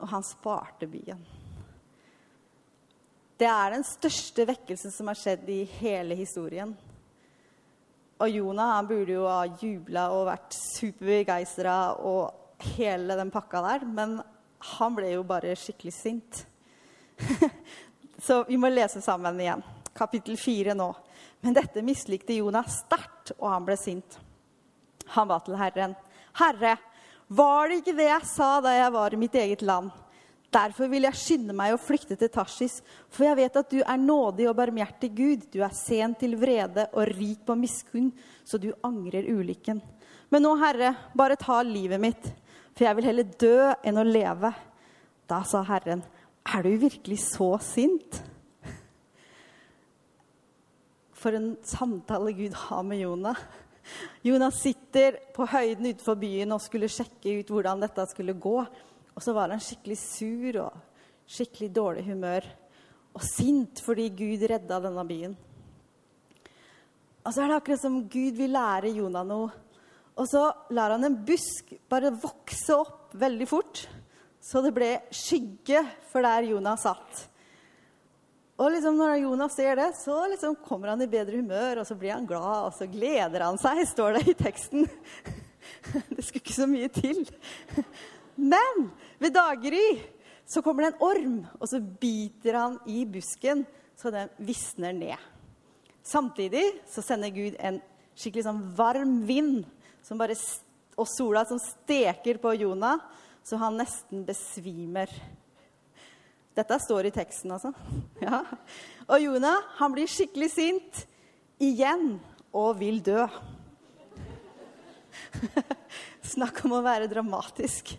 og 0.00 0.08
han 0.10 0.26
sparte 0.26 0.88
byen. 0.90 1.20
Det 3.40 3.48
er 3.48 3.72
den 3.72 3.86
største 3.86 4.44
vekkelsen 4.50 4.92
som 4.92 5.08
har 5.08 5.16
skjedd 5.16 5.46
i 5.48 5.62
hele 5.78 6.18
historien. 6.18 6.74
Og 8.20 8.28
Jonah 8.28 8.74
han 8.74 8.88
burde 8.90 9.14
jo 9.14 9.24
ha 9.24 9.46
jubla 9.62 10.10
og 10.12 10.26
vært 10.28 10.58
superbegeistra 10.58 11.76
og 12.04 12.60
hele 12.76 13.16
den 13.16 13.30
pakka 13.32 13.62
der, 13.64 13.86
men 13.88 14.18
han 14.76 14.96
ble 14.96 15.14
jo 15.14 15.22
bare 15.24 15.56
skikkelig 15.56 15.94
sint. 15.96 16.42
Så 18.26 18.42
vi 18.48 18.58
må 18.60 18.68
lese 18.68 19.00
sammen 19.00 19.40
igjen. 19.40 19.64
Kapittel 19.96 20.36
fire 20.40 20.74
nå. 20.76 20.90
Men 21.40 21.56
dette 21.56 21.82
mislikte 21.84 22.36
Jonas 22.36 22.82
sterkt, 22.84 23.34
og 23.38 23.48
han 23.52 23.66
ble 23.66 23.76
sint. 23.80 24.18
Han 25.16 25.30
ba 25.30 25.40
til 25.42 25.58
Herren. 25.58 25.96
Herre, 26.38 26.76
var 27.30 27.68
det 27.68 27.80
ikke 27.80 27.96
det 27.98 28.08
jeg 28.08 28.28
sa 28.30 28.52
da 28.62 28.74
jeg 28.74 28.94
var 28.94 29.14
i 29.14 29.20
mitt 29.20 29.36
eget 29.38 29.62
land? 29.66 29.90
Derfor 30.50 30.90
vil 30.90 31.06
jeg 31.06 31.18
skynde 31.18 31.54
meg 31.54 31.76
å 31.76 31.78
flykte 31.78 32.16
til 32.18 32.30
Tarsis, 32.34 32.80
for 33.06 33.28
jeg 33.28 33.38
vet 33.38 33.58
at 33.60 33.70
du 33.70 33.78
er 33.84 34.00
nådig 34.02 34.48
og 34.50 34.56
barmhjertig 34.58 35.10
Gud. 35.14 35.44
Du 35.52 35.60
er 35.62 35.74
sen 35.78 36.16
til 36.18 36.34
vrede 36.40 36.88
og 36.90 37.06
rik 37.12 37.44
på 37.46 37.54
miskunn, 37.58 38.08
så 38.42 38.58
du 38.58 38.72
angrer 38.86 39.28
ulykken. 39.30 39.78
Men 40.30 40.42
nå, 40.42 40.56
Herre, 40.58 40.94
bare 41.14 41.38
ta 41.38 41.60
livet 41.66 42.02
mitt, 42.02 42.26
for 42.74 42.86
jeg 42.86 42.98
vil 42.98 43.08
heller 43.10 43.30
dø 43.38 43.70
enn 43.86 44.02
å 44.02 44.06
leve. 44.06 44.50
Da 45.30 45.44
sa 45.46 45.62
Herren, 45.66 46.02
er 46.42 46.66
du 46.66 46.74
virkelig 46.82 47.20
så 47.28 47.52
sint? 47.62 48.18
For 51.20 51.36
en 51.36 51.52
samtale 51.66 52.32
Gud 52.32 52.54
har 52.56 52.84
med 52.86 53.02
Jonah. 53.02 53.36
Jonah 54.24 54.52
sitter 54.54 55.18
på 55.36 55.44
høyden 55.48 55.90
utenfor 55.90 56.16
byen 56.20 56.54
og 56.56 56.62
skulle 56.64 56.88
sjekke 56.88 57.40
ut 57.40 57.52
hvordan 57.52 57.82
dette 57.84 58.06
skulle 58.08 58.38
gå. 58.40 58.56
Og 59.12 59.20
så 59.24 59.34
var 59.36 59.52
han 59.52 59.60
skikkelig 59.60 59.98
sur 60.00 60.60
og 60.64 60.76
skikkelig 61.28 61.70
dårlig 61.76 62.06
humør. 62.08 62.46
Og 63.12 63.24
sint 63.26 63.82
fordi 63.84 64.08
Gud 64.16 64.46
redda 64.48 64.80
denne 64.86 65.04
byen. 65.08 65.36
Og 67.20 67.34
så 67.34 67.42
er 67.42 67.50
det 67.50 67.58
akkurat 67.60 67.82
som 67.82 68.00
Gud 68.08 68.38
vil 68.40 68.54
lære 68.56 68.94
Jonah 68.96 69.26
noe. 69.28 69.50
Og 70.16 70.28
så 70.28 70.46
lar 70.74 70.94
han 70.96 71.04
en 71.06 71.18
busk 71.24 71.74
bare 71.88 72.12
vokse 72.16 72.76
opp 72.76 73.14
veldig 73.20 73.46
fort, 73.48 73.84
så 74.40 74.60
det 74.64 74.72
ble 74.76 74.90
skygge 75.14 75.80
for 76.10 76.24
der 76.24 76.48
Jonah 76.50 76.76
satt. 76.80 77.29
Og 78.60 78.74
liksom 78.74 78.98
når 79.00 79.22
Jonas 79.22 79.56
ser 79.56 79.78
det, 79.80 79.88
så 79.96 80.18
liksom 80.28 80.58
kommer 80.66 80.92
han 80.92 81.00
i 81.00 81.08
bedre 81.08 81.40
humør, 81.40 81.80
og 81.80 81.88
så 81.88 81.96
blir 81.96 82.12
han 82.12 82.28
glad, 82.28 82.66
og 82.68 82.74
så 82.76 82.88
gleder 82.90 83.46
han 83.46 83.58
seg, 83.60 83.80
står 83.88 84.18
det 84.18 84.24
i 84.28 84.36
teksten. 84.36 84.88
Det 86.10 86.22
skulle 86.24 86.42
ikke 86.42 86.56
så 86.56 86.66
mye 86.68 86.88
til. 86.92 87.22
Men 88.36 88.88
ved 89.20 89.32
daggry 89.32 89.84
så 90.48 90.62
kommer 90.64 90.84
det 90.84 90.90
en 90.90 91.04
orm, 91.04 91.36
og 91.56 91.68
så 91.70 91.80
biter 91.80 92.58
han 92.58 92.76
i 92.90 93.04
busken 93.08 93.64
så 94.00 94.12
den 94.12 94.28
visner 94.36 94.92
ned. 94.96 95.16
Samtidig 96.02 96.64
så 96.88 97.04
sender 97.04 97.32
Gud 97.34 97.56
en 97.60 97.80
skikkelig 98.16 98.46
sånn 98.46 98.62
varm 98.76 99.20
vind 99.28 99.66
og 100.10 101.08
sola 101.08 101.44
som 101.48 101.60
steker 101.60 102.40
på 102.40 102.54
Jonah, 102.60 103.00
så 103.44 103.60
han 103.60 103.78
nesten 103.80 104.24
besvimer. 104.28 105.12
Dette 106.60 106.76
står 106.82 107.08
i 107.08 107.14
teksten, 107.14 107.52
altså. 107.56 107.72
Ja. 108.24 108.42
Og 109.10 109.22
Jonah 109.24 109.64
han 109.78 109.94
blir 109.94 110.10
skikkelig 110.10 110.50
sint 110.52 111.04
igjen 111.60 112.18
og 112.54 112.76
vil 112.78 113.00
dø. 113.04 113.24
Snakk 116.34 116.60
om 116.66 116.76
å 116.76 116.84
være 116.84 117.08
dramatisk. 117.10 117.94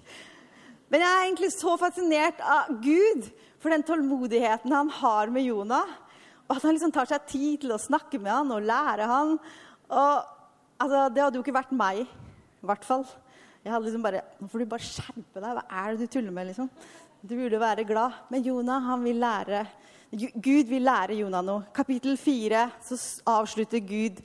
Men 0.92 1.04
jeg 1.04 1.10
er 1.10 1.26
egentlig 1.26 1.50
så 1.56 1.74
fascinert 1.80 2.40
av 2.44 2.70
Gud 2.84 3.28
for 3.62 3.74
den 3.74 3.84
tålmodigheten 3.88 4.74
han 4.76 4.94
har 5.02 5.34
med 5.34 5.48
Jonah. 5.50 5.90
Og 6.48 6.56
at 6.58 6.66
han 6.68 6.76
liksom 6.76 6.94
tar 6.94 7.10
seg 7.10 7.28
tid 7.32 7.62
til 7.64 7.74
å 7.74 7.82
snakke 7.82 8.20
med 8.22 8.32
han 8.34 8.54
og 8.54 8.66
lære 8.68 9.10
han. 9.10 9.38
Og, 9.90 10.32
altså, 10.78 11.06
det 11.10 11.24
hadde 11.24 11.40
jo 11.40 11.44
ikke 11.46 11.56
vært 11.56 11.76
meg, 11.76 12.04
i 12.06 12.68
hvert 12.70 12.88
fall. 12.88 13.08
Jeg 13.62 13.74
hadde 13.74 13.88
liksom 13.88 14.04
bare 14.04 14.24
Nå 14.42 14.50
får 14.50 14.64
du 14.64 14.72
bare 14.74 14.86
skjerpe 14.86 15.42
deg. 15.44 15.56
Hva 15.58 15.64
er 15.84 15.94
det 15.94 16.06
du 16.06 16.12
tuller 16.12 16.36
med? 16.36 16.52
liksom? 16.52 16.70
Du 17.22 17.36
burde 17.38 17.60
være 17.62 17.86
glad. 17.86 18.12
Men 18.30 18.44
Jonah 18.44 18.82
han 18.82 19.04
vil 19.04 19.20
lære 19.22 19.66
Gud 20.12 20.68
vil 20.68 20.84
lære 20.84 21.16
Jonah 21.22 21.44
noe. 21.46 21.68
Kapittel 21.72 22.18
fire 22.20 22.66
så 22.84 22.98
avslutter 23.32 23.80
Gud 23.80 24.18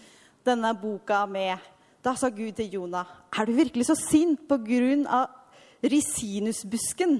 denne 0.46 0.72
boka 0.80 1.20
med 1.30 1.58
Da 2.02 2.14
sa 2.18 2.30
Gud 2.30 2.56
til 2.56 2.72
Jonah, 2.72 3.06
er 3.34 3.46
du 3.46 3.52
virkelig 3.52 3.86
så 3.86 3.94
sint 3.98 4.48
på 4.48 4.58
grunn 4.62 5.06
av 5.06 5.26
risinusbusken? 5.82 7.16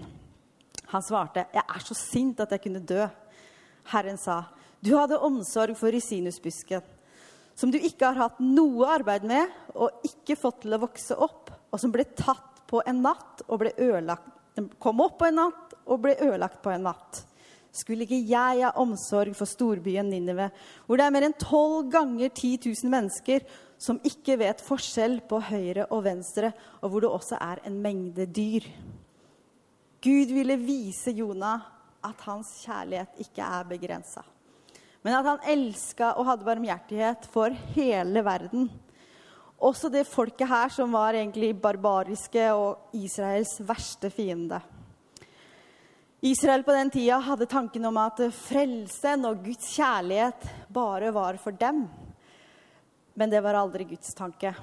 Han 0.93 1.03
svarte, 1.03 1.45
jeg 1.53 1.63
er 1.63 1.83
så 1.83 1.95
sint 1.99 2.41
at 2.41 2.55
jeg 2.55 2.63
kunne 2.63 2.85
dø. 2.87 3.09
Herren 3.91 4.19
sa, 4.19 4.45
du 4.79 4.93
hadde 4.95 5.19
omsorg 5.19 5.75
for 5.79 5.91
risinusbusken, 5.91 6.87
som 7.59 7.75
du 7.75 7.79
ikke 7.79 8.07
har 8.07 8.21
hatt 8.29 8.39
noe 8.39 8.87
arbeid 8.95 9.27
med 9.27 9.51
og 9.75 10.07
ikke 10.07 10.39
fått 10.39 10.63
til 10.63 10.79
å 10.79 10.83
vokse 10.87 11.19
opp, 11.19 11.51
og 11.71 11.83
som 11.83 11.91
ble 11.91 12.07
tatt 12.15 12.63
på 12.71 12.83
en 12.87 13.03
natt 13.03 13.43
og 13.49 13.65
ble 13.65 13.75
ødelagt. 13.75 14.31
Den 14.55 14.71
kom 14.79 15.03
opp 15.03 15.19
på 15.19 15.27
en 15.27 15.41
natt 15.43 15.66
og 15.87 16.03
ble 16.05 16.17
ødelagt 16.19 16.63
på 16.65 16.73
en 16.75 16.87
natt. 16.89 17.23
Skulle 17.77 18.07
ikke 18.07 18.23
jeg 18.25 18.63
ha 18.65 18.73
omsorg 18.81 19.35
for 19.37 19.49
storbyen 19.49 20.09
Ninive, 20.09 20.49
hvor 20.87 20.99
det 20.99 21.07
er 21.07 21.13
mer 21.13 21.27
enn 21.29 21.37
tolv 21.37 21.91
ganger 21.93 22.31
10 22.31 22.53
000 22.71 22.93
mennesker 22.93 23.45
som 23.79 24.01
ikke 24.09 24.39
vet 24.41 24.63
forskjell 24.65 25.19
på 25.29 25.41
høyre 25.51 25.85
og 25.93 26.07
venstre, 26.07 26.53
og 26.81 26.93
hvor 26.93 27.05
det 27.05 27.11
også 27.13 27.41
er 27.41 27.61
en 27.69 27.77
mengde 27.85 28.25
dyr? 28.27 28.65
Gud 30.07 30.33
ville 30.33 30.57
vise 30.61 31.13
Jonah 31.17 31.67
at 32.07 32.25
hans 32.29 32.55
kjærlighet 32.65 33.21
ikke 33.27 33.45
er 33.45 33.69
begrensa, 33.69 34.23
men 35.05 35.17
at 35.19 35.29
han 35.29 35.45
elska 35.53 36.15
og 36.17 36.29
hadde 36.31 36.47
barmhjertighet 36.47 37.29
for 37.33 37.53
hele 37.75 38.23
verden. 38.25 38.71
Også 39.57 39.89
det 39.93 40.07
folket 40.09 40.49
her 40.49 40.73
som 40.73 40.93
var 40.93 41.17
egentlig 41.17 41.55
barbariske 41.61 42.49
og 42.53 42.97
Israels 42.97 43.57
verste 43.65 44.11
fiende. 44.13 44.61
Israel 46.21 46.63
på 46.65 46.73
den 46.73 46.91
tida 46.91 47.19
hadde 47.21 47.47
tanken 47.47 47.85
om 47.85 47.97
at 48.01 48.23
frelsen 48.33 49.27
og 49.29 49.43
Guds 49.45 49.69
kjærlighet 49.77 50.47
bare 50.73 51.11
var 51.13 51.37
for 51.37 51.53
dem. 51.53 51.83
Men 53.15 53.33
det 53.33 53.43
var 53.45 53.59
aldri 53.61 53.85
Guds 53.91 54.15
tanke. 54.17 54.55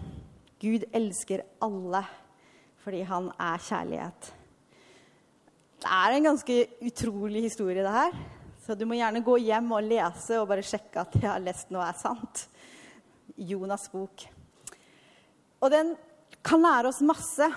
Gud 0.62 0.88
elsker 0.90 1.46
alle 1.62 2.02
fordi 2.84 3.04
han 3.08 3.30
er 3.40 3.62
kjærlighet. 3.64 4.32
Det 5.84 5.92
er 5.94 6.16
en 6.16 6.26
ganske 6.28 6.56
utrolig 6.84 7.46
historie, 7.46 7.84
det 7.86 7.94
her. 7.94 8.18
Så 8.66 8.76
du 8.76 8.84
må 8.88 8.98
gjerne 8.98 9.22
gå 9.24 9.38
hjem 9.46 9.70
og 9.78 9.86
lese 9.86 10.40
og 10.42 10.50
bare 10.50 10.66
sjekke 10.66 11.06
at 11.06 11.16
jeg 11.20 11.30
har 11.30 11.44
lest 11.44 11.72
noe 11.72 11.86
er 11.86 12.00
sant. 12.00 12.48
Jonas' 13.38 13.90
bok. 13.94 14.26
Og 15.64 15.72
den 15.72 15.94
kan 16.44 16.66
lære 16.66 16.90
oss 16.90 17.04
masse. 17.06 17.48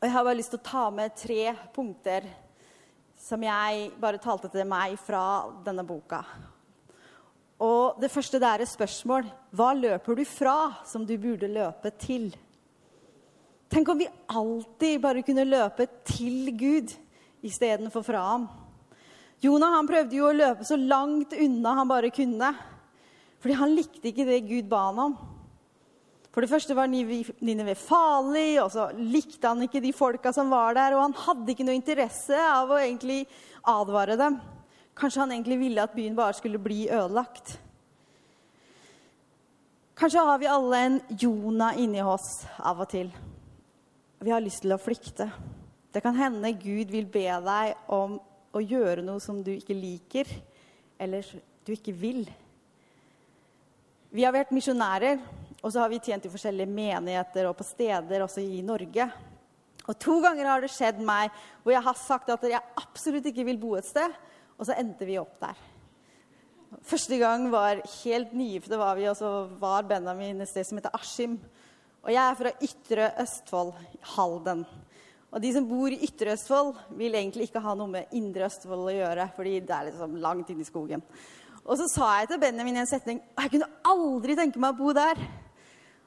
Og 0.00 0.08
jeg 0.08 0.14
har 0.16 0.26
bare 0.26 0.40
lyst 0.40 0.54
til 0.56 0.62
å 0.62 0.70
ta 0.72 0.88
med 0.94 1.14
tre 1.18 1.52
punkter 1.74 2.26
som 3.22 3.42
jeg 3.46 3.90
bare 4.02 4.18
talte 4.18 4.50
til 4.50 4.66
meg 4.66 4.96
fra 4.98 5.46
denne 5.62 5.84
boka. 5.86 6.24
Og 7.62 8.00
det 8.02 8.10
første 8.10 8.40
det 8.42 8.48
er 8.48 8.66
spørsmål. 8.66 9.28
Hva 9.54 9.70
løper 9.78 10.18
du 10.18 10.24
fra 10.26 10.56
som 10.88 11.04
du 11.06 11.14
burde 11.22 11.50
løpe 11.50 11.92
til? 12.02 12.32
Tenk 13.70 13.88
om 13.88 14.00
vi 14.02 14.10
alltid 14.28 14.98
bare 15.00 15.22
kunne 15.24 15.46
løpe 15.46 15.86
til 16.08 16.50
Gud 16.58 16.90
istedenfor 17.46 18.02
fra 18.04 18.24
ham. 18.32 18.48
Jonah 19.42 19.76
han 19.76 19.88
prøvde 19.88 20.18
jo 20.18 20.26
å 20.28 20.34
løpe 20.34 20.66
så 20.66 20.76
langt 20.78 21.32
unna 21.38 21.76
han 21.78 21.90
bare 21.90 22.10
kunne. 22.14 22.50
Fordi 23.42 23.58
han 23.58 23.74
likte 23.74 24.10
ikke 24.10 24.26
det 24.26 24.42
Gud 24.50 24.66
ba 24.70 24.88
han 24.90 25.00
om. 25.06 25.16
For 26.32 26.40
det 26.40 26.48
første 26.48 26.74
var 26.76 26.88
Ninive 26.88 27.74
farlig, 27.76 28.56
og 28.62 28.70
så 28.72 28.86
likte 28.96 29.50
han 29.50 29.66
ikke 29.66 29.82
de 29.84 29.92
folka 29.92 30.32
som 30.32 30.48
var 30.52 30.72
der. 30.78 30.96
Og 30.96 31.04
han 31.04 31.16
hadde 31.26 31.52
ikke 31.52 31.66
noe 31.68 31.76
interesse 31.76 32.38
av 32.40 32.72
å 32.72 32.80
egentlig 32.80 33.26
advare 33.68 34.16
dem. 34.16 34.38
Kanskje 34.96 35.20
han 35.20 35.34
egentlig 35.34 35.58
ville 35.60 35.84
at 35.84 35.92
byen 35.96 36.16
bare 36.16 36.36
skulle 36.38 36.60
bli 36.60 36.86
ødelagt. 36.88 37.58
Kanskje 39.98 40.24
har 40.24 40.40
vi 40.40 40.48
alle 40.48 40.80
en 40.86 41.00
Jonah 41.20 41.76
inni 41.78 42.00
oss 42.00 42.46
av 42.58 42.80
og 42.80 42.88
til. 42.90 43.12
Vi 44.22 44.32
har 44.32 44.40
lyst 44.40 44.64
til 44.64 44.72
å 44.72 44.80
flykte. 44.80 45.28
Det 45.92 46.00
kan 46.00 46.16
hende 46.16 46.54
Gud 46.56 46.88
vil 46.94 47.10
be 47.12 47.26
deg 47.28 47.92
om 47.92 48.16
å 48.56 48.60
gjøre 48.64 49.04
noe 49.04 49.20
som 49.20 49.42
du 49.44 49.52
ikke 49.52 49.76
liker, 49.76 50.28
eller 50.96 51.28
du 51.66 51.74
ikke 51.74 51.92
vil. 51.92 52.24
Vi 54.12 54.24
har 54.24 54.32
vært 54.32 54.52
misjonærer, 54.56 55.20
og 55.62 55.70
så 55.70 55.82
har 55.82 55.92
vi 55.92 56.00
tjent 56.02 56.26
i 56.26 56.32
forskjellige 56.32 56.70
menigheter 56.70 57.46
og 57.46 57.56
på 57.58 57.66
steder 57.66 58.24
også 58.24 58.42
i 58.42 58.62
Norge. 58.66 59.06
Og 59.86 59.98
to 59.98 60.18
ganger 60.22 60.48
har 60.50 60.62
det 60.62 60.70
skjedd 60.74 60.98
meg 61.02 61.30
hvor 61.62 61.74
jeg 61.74 61.86
har 61.86 61.98
sagt 61.98 62.30
at 62.34 62.46
jeg 62.50 62.74
absolutt 62.82 63.28
ikke 63.30 63.46
vil 63.46 63.60
bo 63.62 63.76
et 63.78 63.86
sted, 63.86 64.10
og 64.58 64.66
så 64.66 64.76
endte 64.78 65.06
vi 65.06 65.20
opp 65.22 65.38
der. 65.42 65.58
Første 66.88 67.18
gang 67.20 67.48
var 67.52 67.82
helt 68.02 68.32
nygifte 68.34 68.78
var 68.80 68.96
vi, 68.98 69.06
og 69.10 69.18
så 69.18 69.30
var 69.60 69.86
Benjamin 69.86 70.40
et 70.42 70.50
sted 70.50 70.66
som 70.66 70.78
heter 70.78 70.94
Askim. 70.96 71.36
Og 72.02 72.10
jeg 72.10 72.22
er 72.22 72.38
fra 72.38 72.52
Ytre 72.66 73.10
Østfold, 73.22 73.74
Halden. 74.14 74.64
Og 75.32 75.40
de 75.40 75.52
som 75.54 75.66
bor 75.68 75.92
i 75.92 76.00
Ytre 76.04 76.34
Østfold, 76.34 76.74
vil 76.98 77.14
egentlig 77.14 77.46
ikke 77.48 77.62
ha 77.62 77.76
noe 77.78 77.92
med 77.92 78.16
Indre 78.16 78.48
Østfold 78.48 78.88
å 78.88 78.96
gjøre, 78.96 79.28
fordi 79.36 79.54
det 79.60 79.76
er 79.76 79.90
liksom 79.90 80.18
langt 80.24 80.50
inn 80.52 80.64
i 80.64 80.66
skogen. 80.66 81.04
Og 81.62 81.78
så 81.78 81.86
sa 81.86 82.08
jeg 82.18 82.32
til 82.32 82.42
Benjamin 82.42 82.80
i 82.80 82.82
en 82.82 82.90
setning 82.90 83.20
jeg 83.22 83.52
kunne 83.52 83.70
aldri 83.86 84.34
tenke 84.38 84.58
meg 84.60 84.74
å 84.74 84.80
bo 84.80 84.96
der. 84.96 85.20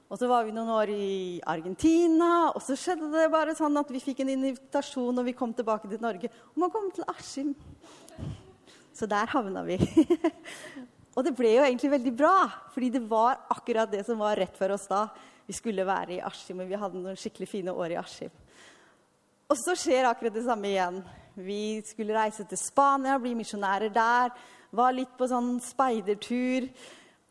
Og 0.06 0.20
så 0.22 0.28
var 0.30 0.46
vi 0.46 0.54
noen 0.54 0.70
år 0.70 0.92
i 0.94 1.14
Argentina, 1.50 2.52
og 2.52 2.62
så 2.62 2.76
skjedde 2.78 3.10
det 3.10 3.26
bare 3.34 3.56
sånn 3.58 3.74
at 3.82 3.90
vi 3.90 4.04
fikk 4.04 4.22
en 4.22 4.36
invitasjon 4.36 5.16
når 5.18 5.32
vi 5.32 5.38
kom 5.38 5.54
tilbake 5.56 5.90
til 5.90 6.02
Norge 6.04 6.30
om 6.54 6.68
å 6.68 6.70
komme 6.74 6.94
til 6.94 7.08
Askim. 7.10 7.56
Så 8.94 9.10
der 9.10 9.32
havna 9.34 9.64
vi. 9.66 9.80
og 11.16 11.26
det 11.26 11.34
ble 11.36 11.56
jo 11.56 11.66
egentlig 11.66 11.96
veldig 11.96 12.14
bra, 12.22 12.36
fordi 12.76 12.92
det 12.94 13.02
var 13.10 13.48
akkurat 13.50 13.90
det 13.92 14.04
som 14.06 14.22
var 14.22 14.38
rett 14.38 14.54
for 14.60 14.76
oss 14.78 14.86
da. 14.92 15.08
Vi 15.46 15.58
skulle 15.58 15.86
være 15.86 16.20
i 16.20 16.24
Askim, 16.26 16.62
og 16.62 16.70
vi 16.70 16.78
hadde 16.80 17.02
noen 17.02 17.18
skikkelig 17.18 17.50
fine 17.50 17.74
år 17.74 17.96
i 17.96 18.00
Askim. 18.02 18.34
Og 19.50 19.58
så 19.58 19.74
skjer 19.78 20.06
akkurat 20.10 20.38
det 20.38 20.46
samme 20.46 20.70
igjen. 20.70 21.02
Vi 21.36 21.82
skulle 21.86 22.16
reise 22.16 22.46
til 22.50 22.62
Spania, 22.62 23.18
bli 23.22 23.34
misjonærer 23.38 23.90
der. 23.94 24.32
Var 24.76 24.96
litt 24.96 25.18
på 25.18 25.28
sånn 25.30 25.56
speidertur. 25.66 26.70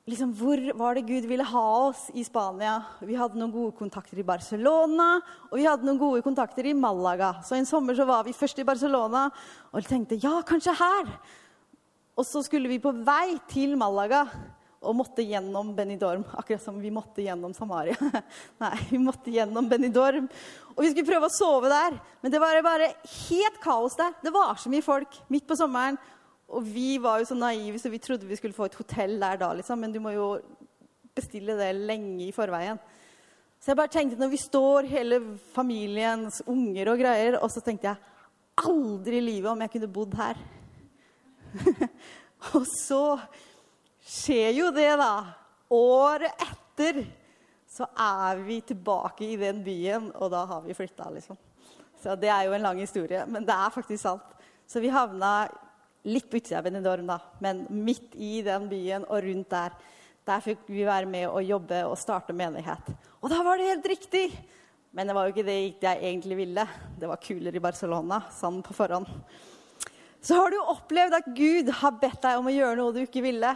Liksom, 0.04 0.34
hvor 0.36 0.60
var 0.76 0.98
det 0.98 1.06
Gud 1.08 1.24
ville 1.24 1.44
ha 1.48 1.68
oss 1.86 2.10
i 2.12 2.20
Spania? 2.26 2.74
Vi 3.00 3.16
hadde 3.16 3.38
noen 3.40 3.54
gode 3.54 3.72
kontakter 3.78 4.18
i 4.20 4.26
Barcelona, 4.26 5.14
og 5.48 5.54
vi 5.56 5.64
hadde 5.64 5.88
noen 5.88 6.00
gode 6.02 6.20
kontakter 6.26 6.66
i 6.68 6.74
Malaga. 6.76 7.38
Så 7.40 7.56
en 7.56 7.64
sommer 7.64 7.96
så 7.96 8.04
var 8.04 8.26
vi 8.26 8.36
først 8.36 8.60
i 8.60 8.66
Barcelona 8.68 9.30
og 9.72 9.88
tenkte 9.88 10.20
ja, 10.20 10.42
kanskje 10.44 10.76
her. 10.76 11.08
Og 12.20 12.28
så 12.28 12.44
skulle 12.44 12.68
vi 12.68 12.82
på 12.84 12.92
vei 13.00 13.38
til 13.48 13.78
Malaga 13.80 14.26
og 14.84 14.92
måtte 14.98 15.24
gjennom 15.24 15.72
Benidorm. 15.72 16.26
Akkurat 16.36 16.60
som 16.60 16.76
vi 16.82 16.92
måtte 16.92 17.24
gjennom 17.24 17.54
Samaria. 17.56 17.96
Nei, 18.62 18.76
vi 18.90 19.00
måtte 19.00 19.32
gjennom 19.32 19.72
Benidorm. 19.72 20.28
Og 20.74 20.84
vi 20.84 20.90
skulle 20.92 21.08
prøve 21.08 21.30
å 21.30 21.32
sove 21.32 21.72
der. 21.72 21.96
Men 22.20 22.34
det 22.34 22.44
var 22.44 22.60
bare 22.66 22.92
helt 23.30 23.56
kaos 23.64 23.96
der. 23.96 24.12
Det 24.20 24.34
var 24.36 24.60
så 24.60 24.68
mye 24.68 24.84
folk 24.84 25.16
midt 25.32 25.48
på 25.48 25.56
sommeren. 25.56 25.96
Og 26.48 26.64
vi 26.66 26.98
var 27.02 27.20
jo 27.20 27.28
så 27.28 27.36
naive, 27.38 27.78
så 27.80 27.90
vi 27.92 28.02
trodde 28.02 28.28
vi 28.28 28.36
skulle 28.36 28.56
få 28.56 28.68
et 28.68 28.76
hotell 28.78 29.16
der 29.20 29.38
da, 29.40 29.52
liksom. 29.56 29.80
Men 29.80 29.94
du 29.94 30.00
må 30.02 30.12
jo 30.14 30.28
bestille 31.14 31.56
det 31.58 31.70
lenge 31.78 32.26
i 32.26 32.34
forveien. 32.34 32.80
Så 33.60 33.72
jeg 33.72 33.78
bare 33.78 33.92
tenkte, 33.94 34.18
når 34.20 34.32
vi 34.34 34.40
står, 34.42 34.90
hele 34.90 35.20
familiens 35.54 36.42
unger 36.50 36.90
og 36.92 37.00
greier, 37.00 37.38
og 37.40 37.48
så 37.52 37.62
tenkte 37.64 37.88
jeg 37.88 37.96
aldri 38.60 39.18
i 39.18 39.24
livet 39.24 39.50
om 39.50 39.64
jeg 39.64 39.72
kunne 39.72 39.92
bodd 39.94 40.16
her. 40.18 40.42
og 42.58 42.66
så 42.68 43.04
skjer 44.04 44.52
jo 44.58 44.68
det, 44.74 44.90
da. 45.00 45.14
Året 45.72 46.44
etter 46.44 47.00
så 47.74 47.88
er 47.98 48.44
vi 48.44 48.60
tilbake 48.62 49.26
i 49.32 49.40
den 49.40 49.64
byen, 49.64 50.12
og 50.14 50.30
da 50.30 50.44
har 50.50 50.62
vi 50.62 50.76
flytta, 50.76 51.08
liksom. 51.16 51.40
Så 52.04 52.14
det 52.20 52.28
er 52.28 52.44
jo 52.46 52.52
en 52.54 52.66
lang 52.66 52.78
historie, 52.84 53.24
men 53.26 53.46
det 53.48 53.54
er 53.56 53.72
faktisk 53.74 54.02
sant. 54.02 54.36
Så 54.68 54.80
vi 54.80 54.92
havna 54.92 55.48
litt 56.04 56.28
på 56.30 56.40
utsida 56.40 56.60
av 56.60 56.66
Benidorm, 56.66 57.08
da, 57.08 57.18
men 57.44 57.64
midt 57.70 58.16
i 58.16 58.38
den 58.44 58.68
byen 58.70 59.06
og 59.08 59.24
rundt 59.24 59.50
der. 59.54 59.76
Der 60.24 60.44
fikk 60.44 60.68
vi 60.72 60.86
være 60.86 61.08
med 61.08 61.26
og 61.28 61.44
jobbe 61.44 61.82
og 61.88 61.98
starte 62.00 62.36
menighet. 62.36 62.92
Og 63.20 63.32
da 63.32 63.42
var 63.44 63.60
det 63.60 63.72
helt 63.72 63.90
riktig! 63.94 64.28
Men 64.94 65.08
det 65.10 65.14
var 65.16 65.26
jo 65.26 65.32
ikke 65.34 65.42
det 65.48 65.56
jeg 65.82 66.04
egentlig 66.06 66.36
ville. 66.38 66.64
Det 67.00 67.08
var 67.10 67.18
kulere 67.18 67.58
i 67.58 67.62
Barcelona, 67.64 68.20
sånn 68.30 68.60
på 68.62 68.76
forhånd 68.76 69.10
så 70.24 70.38
har 70.38 70.50
du 70.50 70.56
opplevd 70.72 71.18
at 71.18 71.26
Gud 71.36 71.68
har 71.82 71.98
bedt 72.00 72.22
deg 72.24 72.38
om 72.40 72.46
å 72.48 72.54
gjøre 72.54 72.78
noe 72.78 72.94
du 72.96 73.02
ikke 73.02 73.20
ville. 73.24 73.50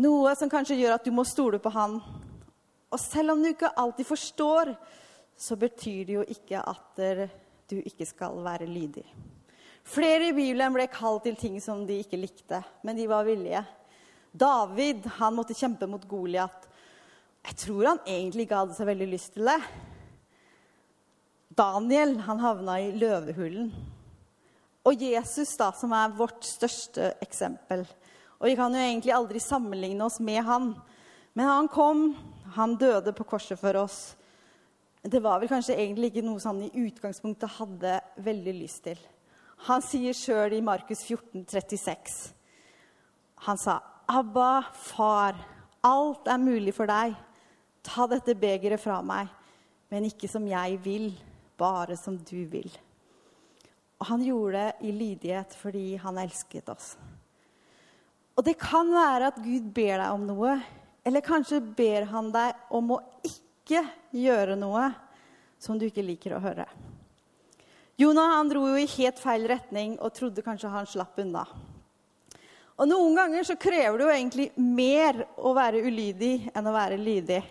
Noe 0.00 0.32
som 0.38 0.48
kanskje 0.48 0.78
gjør 0.78 0.94
at 0.94 1.04
du 1.04 1.12
må 1.12 1.26
stole 1.28 1.60
på 1.60 1.72
Han. 1.74 1.98
Og 2.88 3.02
selv 3.02 3.34
om 3.34 3.42
du 3.42 3.50
ikke 3.50 3.74
alltid 3.76 4.08
forstår, 4.08 4.72
så 5.36 5.56
betyr 5.60 6.06
det 6.08 6.16
jo 6.16 6.24
ikke 6.32 6.62
at 6.64 7.02
du 7.68 7.76
ikke 7.82 8.08
skal 8.08 8.40
være 8.44 8.70
lydig. 8.70 9.04
Flere 9.86 10.30
i 10.30 10.34
Bibelen 10.36 10.74
ble 10.74 10.86
kalt 10.92 11.24
til 11.26 11.36
ting 11.38 11.56
som 11.62 11.82
de 11.86 12.00
ikke 12.02 12.20
likte, 12.20 12.60
men 12.86 12.98
de 12.98 13.08
var 13.10 13.26
villige. 13.26 13.62
David 14.30 15.06
han 15.18 15.34
måtte 15.34 15.56
kjempe 15.58 15.88
mot 15.90 16.04
Goliat. 16.08 16.68
Jeg 17.48 17.56
tror 17.64 17.86
han 17.88 18.02
egentlig 18.06 18.46
ikke 18.46 18.60
hadde 18.60 18.76
så 18.76 18.86
veldig 18.86 19.08
lyst 19.10 19.34
til 19.34 19.48
det. 19.48 19.58
Daniel 21.56 22.18
han 22.28 22.42
havna 22.42 22.76
i 22.78 22.92
løvehulen. 22.94 23.72
Og 24.86 25.02
Jesus, 25.02 25.56
da, 25.60 25.72
som 25.76 25.92
er 25.92 26.14
vårt 26.16 26.44
største 26.46 27.12
eksempel. 27.20 27.82
Og 28.38 28.48
vi 28.48 28.56
kan 28.56 28.72
jo 28.72 28.80
egentlig 28.80 29.12
aldri 29.12 29.42
sammenligne 29.42 30.06
oss 30.06 30.20
med 30.24 30.40
han. 30.46 30.70
Men 31.36 31.50
han 31.50 31.68
kom, 31.68 32.10
han 32.54 32.78
døde 32.80 33.12
på 33.16 33.26
korset 33.28 33.60
for 33.60 33.76
oss. 33.82 34.14
Det 35.02 35.20
var 35.22 35.40
vel 35.40 35.50
kanskje 35.50 35.76
egentlig 35.76 36.10
ikke 36.10 36.24
noe 36.24 36.40
som 36.40 36.56
han 36.56 36.68
i 36.68 36.86
utgangspunktet 36.86 37.58
hadde 37.58 37.98
veldig 38.24 38.54
lyst 38.56 38.84
til. 38.86 39.00
Han 39.68 39.82
sier 39.84 40.16
sjøl 40.16 40.54
i 40.56 40.62
Markus 40.64 41.02
14, 41.04 41.44
36, 41.44 42.32
Han 43.44 43.58
sa, 43.58 43.80
'Abba, 44.08 44.62
far, 44.72 45.36
alt 45.84 46.28
er 46.28 46.38
mulig 46.38 46.74
for 46.74 46.88
deg. 46.88 47.14
Ta 47.82 48.06
dette 48.06 48.34
begeret 48.34 48.80
fra 48.80 49.00
meg, 49.02 49.28
men 49.88 50.08
ikke 50.08 50.28
som 50.28 50.46
jeg 50.48 50.78
vil, 50.84 51.12
bare 51.56 51.96
som 51.96 52.16
du 52.16 52.44
vil.' 52.48 52.78
Og 54.00 54.06
han 54.08 54.24
gjorde 54.24 54.56
det 54.56 54.88
i 54.88 54.92
lydighet 54.96 55.54
fordi 55.60 55.96
han 56.00 56.18
elsket 56.18 56.68
oss. 56.72 56.96
Og 58.36 58.44
det 58.44 58.56
kan 58.56 58.88
være 58.88 59.28
at 59.28 59.40
Gud 59.44 59.66
ber 59.76 59.98
deg 60.00 60.08
om 60.08 60.24
noe, 60.24 60.54
eller 61.04 61.20
kanskje 61.20 61.60
ber 61.60 62.08
han 62.08 62.30
deg 62.32 62.56
om 62.72 62.94
å 62.96 63.02
ikke 63.20 63.84
gjøre 64.16 64.56
noe 64.56 64.86
som 65.60 65.76
du 65.76 65.84
ikke 65.84 66.04
liker 66.04 66.36
å 66.36 66.40
høre. 66.40 66.64
Jonah 68.00 68.30
han 68.38 68.48
dro 68.48 68.62
jo 68.70 68.78
i 68.80 68.88
helt 68.88 69.18
feil 69.20 69.44
retning 69.50 69.98
og 70.00 70.14
trodde 70.16 70.44
kanskje 70.44 70.70
han 70.72 70.86
slapp 70.88 71.18
unna. 71.20 71.42
Og 72.80 72.88
Noen 72.88 73.18
ganger 73.18 73.44
så 73.44 73.58
krever 73.60 73.98
det 73.98 74.06
jo 74.06 74.12
egentlig 74.14 74.46
mer 74.56 75.18
å 75.36 75.52
være 75.52 75.82
ulydig 75.84 76.48
enn 76.56 76.70
å 76.70 76.72
være 76.72 76.96
lydig. 76.96 77.42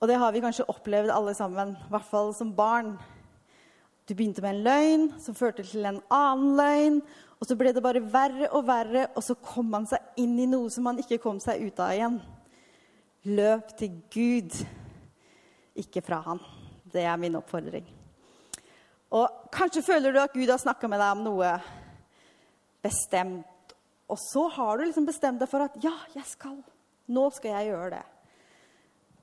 Og 0.00 0.08
det 0.08 0.16
har 0.20 0.32
vi 0.32 0.40
kanskje 0.40 0.64
opplevd 0.72 1.12
alle 1.12 1.34
sammen, 1.36 1.74
i 1.76 1.92
hvert 1.92 2.08
fall 2.08 2.32
som 2.36 2.54
barn. 2.56 2.94
Du 4.08 4.14
begynte 4.14 4.40
med 4.44 4.54
en 4.54 4.64
løgn 4.64 5.06
som 5.20 5.36
førte 5.36 5.66
til 5.68 5.84
en 5.84 6.00
annen 6.12 6.56
løgn. 6.56 6.98
Og 7.36 7.48
så 7.48 7.58
ble 7.60 7.74
det 7.76 7.84
bare 7.84 8.00
verre 8.00 8.48
og 8.56 8.64
verre, 8.68 9.04
og 9.12 9.24
så 9.24 9.36
kom 9.36 9.68
man 9.74 9.84
seg 9.90 10.00
inn 10.22 10.38
i 10.40 10.48
noe 10.48 10.72
som 10.72 10.88
man 10.88 11.02
ikke 11.02 11.20
kom 11.20 11.42
seg 11.44 11.66
ut 11.66 11.84
av 11.84 11.92
igjen. 11.92 12.16
Løp 13.36 13.76
til 13.76 14.00
Gud, 14.14 14.56
ikke 15.76 16.04
fra 16.06 16.22
Han. 16.30 16.40
Det 16.88 17.04
er 17.04 17.20
min 17.20 17.36
oppfordring. 17.36 17.95
Kanskje 19.56 19.84
føler 19.86 20.12
du 20.12 20.20
at 20.20 20.34
Gud 20.36 20.50
har 20.52 20.60
snakka 20.60 20.88
med 20.90 21.00
deg 21.00 21.14
om 21.16 21.22
noe 21.24 21.54
bestemt, 22.84 23.72
og 24.06 24.18
så 24.20 24.44
har 24.52 24.76
du 24.76 24.84
liksom 24.84 25.06
bestemt 25.08 25.40
deg 25.40 25.48
for 25.50 25.64
at 25.64 25.78
ja, 25.82 25.94
jeg 26.12 26.26
skal. 26.28 26.58
Nå 27.08 27.24
skal 27.34 27.54
jeg 27.54 27.70
gjøre 27.70 27.94
det. 27.96 28.02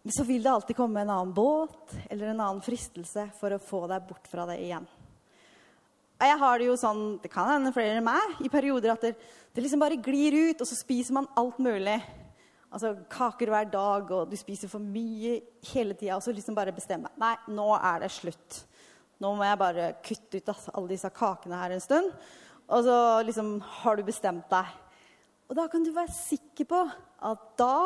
Men 0.03 0.15
så 0.15 0.25
vil 0.27 0.43
det 0.43 0.51
alltid 0.51 0.75
komme 0.75 1.03
en 1.03 1.13
annen 1.13 1.35
båt 1.35 1.93
eller 2.09 2.31
en 2.31 2.41
annen 2.41 2.63
fristelse 2.65 3.29
for 3.37 3.55
å 3.55 3.61
få 3.61 3.85
deg 3.91 4.09
bort 4.09 4.27
fra 4.27 4.47
det 4.49 4.57
igjen. 4.65 4.89
Jeg 6.23 6.39
har 6.39 6.59
Det 6.59 6.67
jo 6.67 6.75
sånn, 6.79 7.05
det 7.23 7.31
kan 7.31 7.49
hende 7.51 7.71
flere 7.75 7.99
enn 7.99 8.05
meg, 8.05 8.35
i 8.43 8.51
perioder 8.51 8.93
at 8.93 9.05
det, 9.05 9.13
det 9.53 9.63
liksom 9.63 9.81
bare 9.83 9.99
glir 10.01 10.35
ut, 10.49 10.61
og 10.61 10.67
så 10.67 10.75
spiser 10.75 11.15
man 11.15 11.29
alt 11.39 11.61
mulig. 11.61 11.97
Altså 12.73 12.95
kaker 13.11 13.51
hver 13.53 13.69
dag, 13.69 14.11
og 14.11 14.31
du 14.31 14.37
spiser 14.39 14.71
for 14.71 14.81
mye 14.81 15.37
hele 15.69 15.93
tida. 15.93 16.17
Og 16.17 16.23
så 16.25 16.33
liksom 16.33 16.55
bare 16.57 16.73
bestemmer 16.73 17.13
Nei, 17.21 17.35
nå 17.53 17.67
er 17.77 18.01
det 18.01 18.11
slutt. 18.15 18.63
Nå 19.23 19.29
må 19.37 19.45
jeg 19.47 19.59
bare 19.61 19.91
kutte 20.03 20.39
ut 20.41 20.49
alle 20.51 20.89
disse 20.89 21.07
kakene 21.15 21.55
her 21.55 21.71
en 21.71 21.83
stund. 21.83 22.09
Og 22.67 22.83
så 22.83 22.95
liksom 23.23 23.53
har 23.79 23.95
du 23.95 24.03
bestemt 24.03 24.49
deg. 24.51 24.73
Og 25.47 25.55
da 25.55 25.67
kan 25.71 25.83
du 25.85 25.93
være 25.95 26.11
sikker 26.11 26.67
på 26.67 26.79
at 27.29 27.45
da 27.59 27.77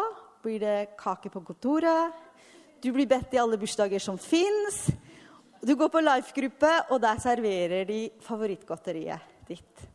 blir 0.42 0.64
det 0.64 0.96
kake 0.98 1.30
på 1.30 1.44
kontoret. 1.46 2.16
Du 2.82 2.90
blir 2.96 3.10
bedt 3.10 3.36
i 3.36 3.42
alle 3.42 3.60
bursdager 3.60 4.02
som 4.02 4.18
fins. 4.22 4.88
Du 5.62 5.76
går 5.78 5.92
på 5.94 6.02
life-gruppe, 6.02 6.72
og 6.94 7.02
der 7.02 7.22
serverer 7.22 7.86
de 7.90 8.00
favorittgodteriet 8.26 9.46
ditt. 9.50 9.86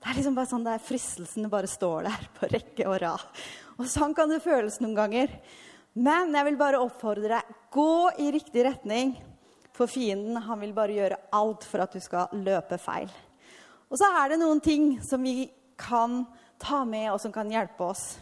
Det 0.00 0.08
er 0.08 0.16
liksom 0.16 0.36
bare 0.36 0.48
sånn 0.52 0.64
der 0.64 0.84
fristelsene 0.84 1.48
bare 1.52 1.68
står 1.68 2.08
der 2.08 2.28
på 2.36 2.48
rekke 2.52 2.88
og 2.88 3.00
rad. 3.00 3.42
Og 3.78 3.88
sånn 3.88 4.16
kan 4.16 4.32
det 4.32 4.42
føles 4.44 4.80
noen 4.84 4.96
ganger. 4.96 5.32
Men 5.96 6.36
jeg 6.36 6.48
vil 6.48 6.60
bare 6.60 6.80
oppfordre 6.80 7.40
deg 7.40 7.58
gå 7.72 7.92
i 8.20 8.30
riktig 8.36 8.68
retning. 8.68 9.16
For 9.80 9.88
fienden 9.88 10.36
han 10.44 10.60
vil 10.60 10.74
bare 10.76 10.92
gjøre 10.92 11.16
alt 11.32 11.64
for 11.64 11.80
at 11.80 11.94
du 11.96 12.02
skal 12.04 12.34
løpe 12.36 12.76
feil. 12.76 13.08
Og 13.88 13.96
så 13.96 14.10
er 14.20 14.28
det 14.28 14.42
noen 14.42 14.60
ting 14.60 14.98
som 15.00 15.24
vi 15.24 15.46
kan 15.80 16.26
ta 16.60 16.82
med, 16.84 17.06
og 17.14 17.16
som 17.22 17.32
kan 17.32 17.48
hjelpe 17.48 17.86
oss. 17.88 18.18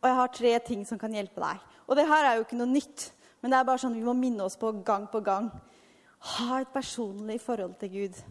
Og 0.00 0.08
jeg 0.08 0.16
har 0.16 0.32
tre 0.32 0.54
ting 0.64 0.86
som 0.88 0.96
kan 1.00 1.12
hjelpe 1.12 1.44
deg. 1.44 1.60
Og 1.84 2.00
det 2.00 2.08
her 2.08 2.30
er 2.30 2.38
jo 2.38 2.46
ikke 2.46 2.56
noe 2.56 2.72
nytt, 2.72 3.10
men 3.42 3.52
det 3.52 3.60
er 3.60 3.68
bare 3.68 3.82
sånn 3.84 3.98
vi 3.98 4.06
må 4.06 4.16
minne 4.16 4.48
oss 4.48 4.56
på 4.56 4.72
gang 4.88 5.04
på 5.12 5.20
gang. 5.20 5.52
Ha 6.32 6.62
et 6.62 6.72
personlig 6.72 7.42
forhold 7.44 7.76
til 7.82 7.92
Gud. 7.92 8.24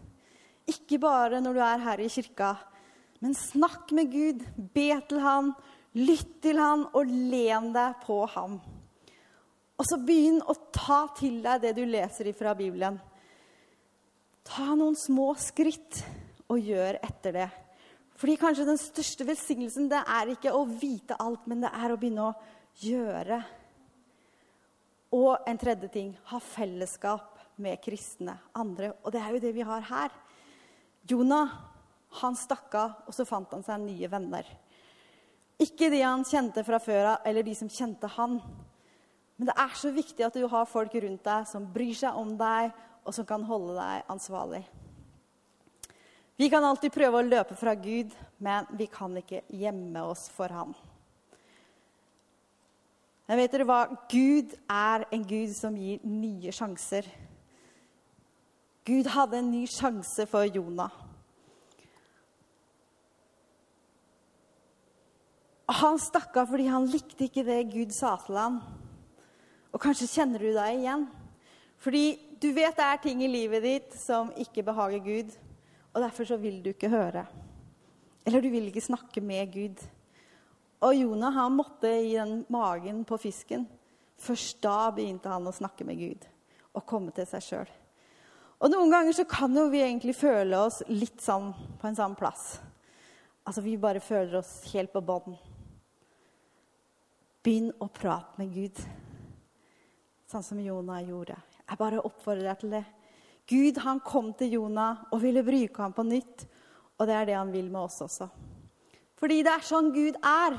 Ikke 0.74 0.98
bare 0.98 1.38
når 1.38 1.54
du 1.54 1.62
er 1.62 1.86
her 1.86 2.02
i 2.02 2.10
kirka, 2.10 2.56
men 3.22 3.38
snakk 3.38 3.94
med 3.94 4.10
Gud. 4.10 4.42
Be 4.74 4.90
til 5.06 5.22
Han, 5.22 5.54
lytt 5.94 6.40
til 6.42 6.58
Han 6.58 6.88
og 6.90 7.06
len 7.06 7.70
deg 7.78 8.02
på 8.02 8.24
Ham. 8.34 8.58
Og 9.74 9.88
så 9.88 9.98
begynn 9.98 10.38
å 10.46 10.54
ta 10.74 11.04
til 11.18 11.40
deg 11.42 11.64
det 11.64 11.74
du 11.76 11.82
leser 11.88 12.30
fra 12.36 12.54
Bibelen. 12.58 13.00
Ta 14.46 14.74
noen 14.76 14.96
små 14.98 15.32
skritt 15.40 16.02
og 16.52 16.60
gjør 16.60 17.00
etter 17.02 17.38
det. 17.40 17.48
Fordi 18.14 18.36
kanskje 18.38 18.68
den 18.68 18.78
største 18.78 19.26
velsignelsen 19.26 19.88
det 19.90 20.00
er 20.00 20.30
ikke 20.34 20.54
å 20.54 20.62
vite 20.68 21.16
alt, 21.18 21.48
men 21.50 21.64
det 21.64 21.72
er 21.74 21.90
å 21.90 21.98
begynne 21.98 22.28
å 22.28 22.34
gjøre. 22.84 23.40
Og 25.14 25.48
en 25.48 25.58
tredje 25.58 25.90
ting 25.94 26.12
ha 26.30 26.40
fellesskap 26.42 27.40
med 27.62 27.82
kristne 27.82 28.36
andre. 28.54 28.92
Og 29.02 29.14
det 29.14 29.22
er 29.22 29.34
jo 29.34 29.42
det 29.42 29.54
vi 29.56 29.66
har 29.66 29.86
her. 29.90 30.14
Jonah 31.10 31.50
han 32.20 32.36
stakk 32.38 32.74
av, 32.78 33.00
og 33.08 33.14
så 33.14 33.26
fant 33.26 33.50
han 33.54 33.64
seg 33.66 33.82
nye 33.82 34.10
venner. 34.10 34.46
Ikke 35.58 35.88
de 35.90 36.00
han 36.02 36.22
kjente 36.26 36.62
fra 36.66 36.78
før 36.82 37.14
av, 37.14 37.26
eller 37.26 37.46
de 37.46 37.54
som 37.58 37.70
kjente 37.70 38.10
han. 38.16 38.38
Men 39.36 39.50
det 39.50 39.56
er 39.58 39.76
så 39.78 39.90
viktig 39.94 40.24
at 40.26 40.36
du 40.38 40.46
har 40.50 40.70
folk 40.70 40.94
rundt 40.94 41.24
deg 41.26 41.46
som 41.50 41.66
bryr 41.74 41.94
seg 41.98 42.16
om 42.18 42.36
deg, 42.38 42.70
og 43.04 43.12
som 43.12 43.26
kan 43.28 43.42
holde 43.44 43.74
deg 43.76 44.10
ansvarlig. 44.12 44.62
Vi 46.38 46.48
kan 46.50 46.64
alltid 46.66 46.94
prøve 46.94 47.20
å 47.20 47.26
løpe 47.26 47.54
fra 47.58 47.74
Gud, 47.78 48.14
men 48.42 48.66
vi 48.74 48.88
kan 48.90 49.12
ikke 49.20 49.44
gjemme 49.54 50.02
oss 50.08 50.26
for 50.34 50.50
ham. 50.50 50.72
Men 53.28 53.40
vet 53.40 53.54
dere 53.54 53.66
hva? 53.68 53.84
Gud 54.10 54.52
er 54.68 55.06
en 55.14 55.22
Gud 55.24 55.54
som 55.56 55.76
gir 55.78 56.02
nye 56.04 56.52
sjanser. 56.52 57.06
Gud 58.84 59.08
hadde 59.14 59.40
en 59.40 59.52
ny 59.52 59.62
sjanse 59.70 60.26
for 60.28 60.44
Jonah. 60.44 60.92
Han 65.80 65.96
stakk 66.02 66.34
av 66.36 66.50
fordi 66.50 66.66
han 66.68 66.90
likte 66.90 67.24
ikke 67.24 67.46
det 67.46 67.62
Gud 67.72 67.94
sa 67.96 68.18
til 68.26 68.36
ham. 68.36 68.58
Og 69.74 69.82
kanskje 69.82 70.10
kjenner 70.10 70.42
du 70.42 70.52
deg 70.54 70.78
igjen. 70.78 71.08
Fordi 71.82 72.04
du 72.40 72.52
vet 72.54 72.76
det 72.78 72.86
er 72.86 73.00
ting 73.02 73.24
i 73.24 73.30
livet 73.30 73.64
ditt 73.64 73.96
som 73.98 74.30
ikke 74.40 74.64
behager 74.66 75.02
Gud, 75.04 75.32
og 75.94 76.02
derfor 76.02 76.28
så 76.28 76.38
vil 76.40 76.62
du 76.62 76.70
ikke 76.72 76.92
høre. 76.92 77.26
Eller 78.24 78.40
du 78.40 78.48
vil 78.52 78.70
ikke 78.70 78.84
snakke 78.84 79.20
med 79.20 79.50
Gud. 79.52 79.82
Og 80.84 80.96
Jonah 80.96 81.34
han 81.34 81.56
måtte 81.56 81.90
i 81.90 82.14
den 82.16 82.42
magen 82.52 83.02
på 83.08 83.18
fisken. 83.20 83.66
Først 84.20 84.62
da 84.64 84.90
begynte 84.94 85.32
han 85.32 85.46
å 85.46 85.54
snakke 85.54 85.86
med 85.86 85.98
Gud 86.00 86.28
og 86.74 86.86
komme 86.88 87.12
til 87.14 87.26
seg 87.28 87.44
sjøl. 87.44 87.72
Og 88.64 88.70
noen 88.72 88.92
ganger 88.92 89.16
så 89.16 89.26
kan 89.28 89.54
jo 89.56 89.66
vi 89.72 89.82
egentlig 89.84 90.14
føle 90.16 90.58
oss 90.66 90.80
litt 90.88 91.20
sånn 91.22 91.50
på 91.80 91.88
en 91.88 91.98
sånn 91.98 92.14
plass. 92.18 92.54
Altså 93.44 93.60
vi 93.64 93.76
bare 93.80 94.00
føler 94.00 94.38
oss 94.40 94.62
helt 94.72 94.92
på 94.94 95.02
bånn. 95.04 95.36
Begynn 97.44 97.74
å 97.82 97.90
prate 97.92 98.40
med 98.40 98.54
Gud, 98.54 98.78
sånn 100.30 100.44
som 100.44 100.60
Jonah 100.60 101.02
gjorde. 101.04 101.36
Jeg 101.64 101.80
bare 101.80 102.02
oppfordrer 102.04 102.48
deg 102.50 102.60
til 102.60 102.74
det. 102.76 102.84
Gud 103.48 103.80
han 103.84 104.00
kom 104.04 104.32
til 104.36 104.56
Jonah 104.56 105.04
og 105.12 105.20
ville 105.22 105.44
bruke 105.44 105.82
ham 105.82 105.92
på 105.96 106.04
nytt. 106.06 106.46
Og 106.98 107.08
det 107.08 107.16
er 107.18 107.28
det 107.28 107.36
han 107.36 107.52
vil 107.52 107.68
med 107.72 107.82
oss 107.84 108.00
også. 108.04 108.28
Fordi 109.18 109.42
det 109.44 109.52
er 109.52 109.66
sånn 109.66 109.90
Gud 109.94 110.16
er. 110.20 110.56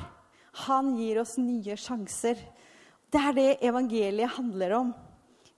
Han 0.66 0.94
gir 1.00 1.22
oss 1.22 1.36
nye 1.42 1.78
sjanser. 1.80 2.40
Det 3.12 3.22
er 3.22 3.36
det 3.38 3.50
evangeliet 3.66 4.36
handler 4.38 4.78
om. 4.80 4.94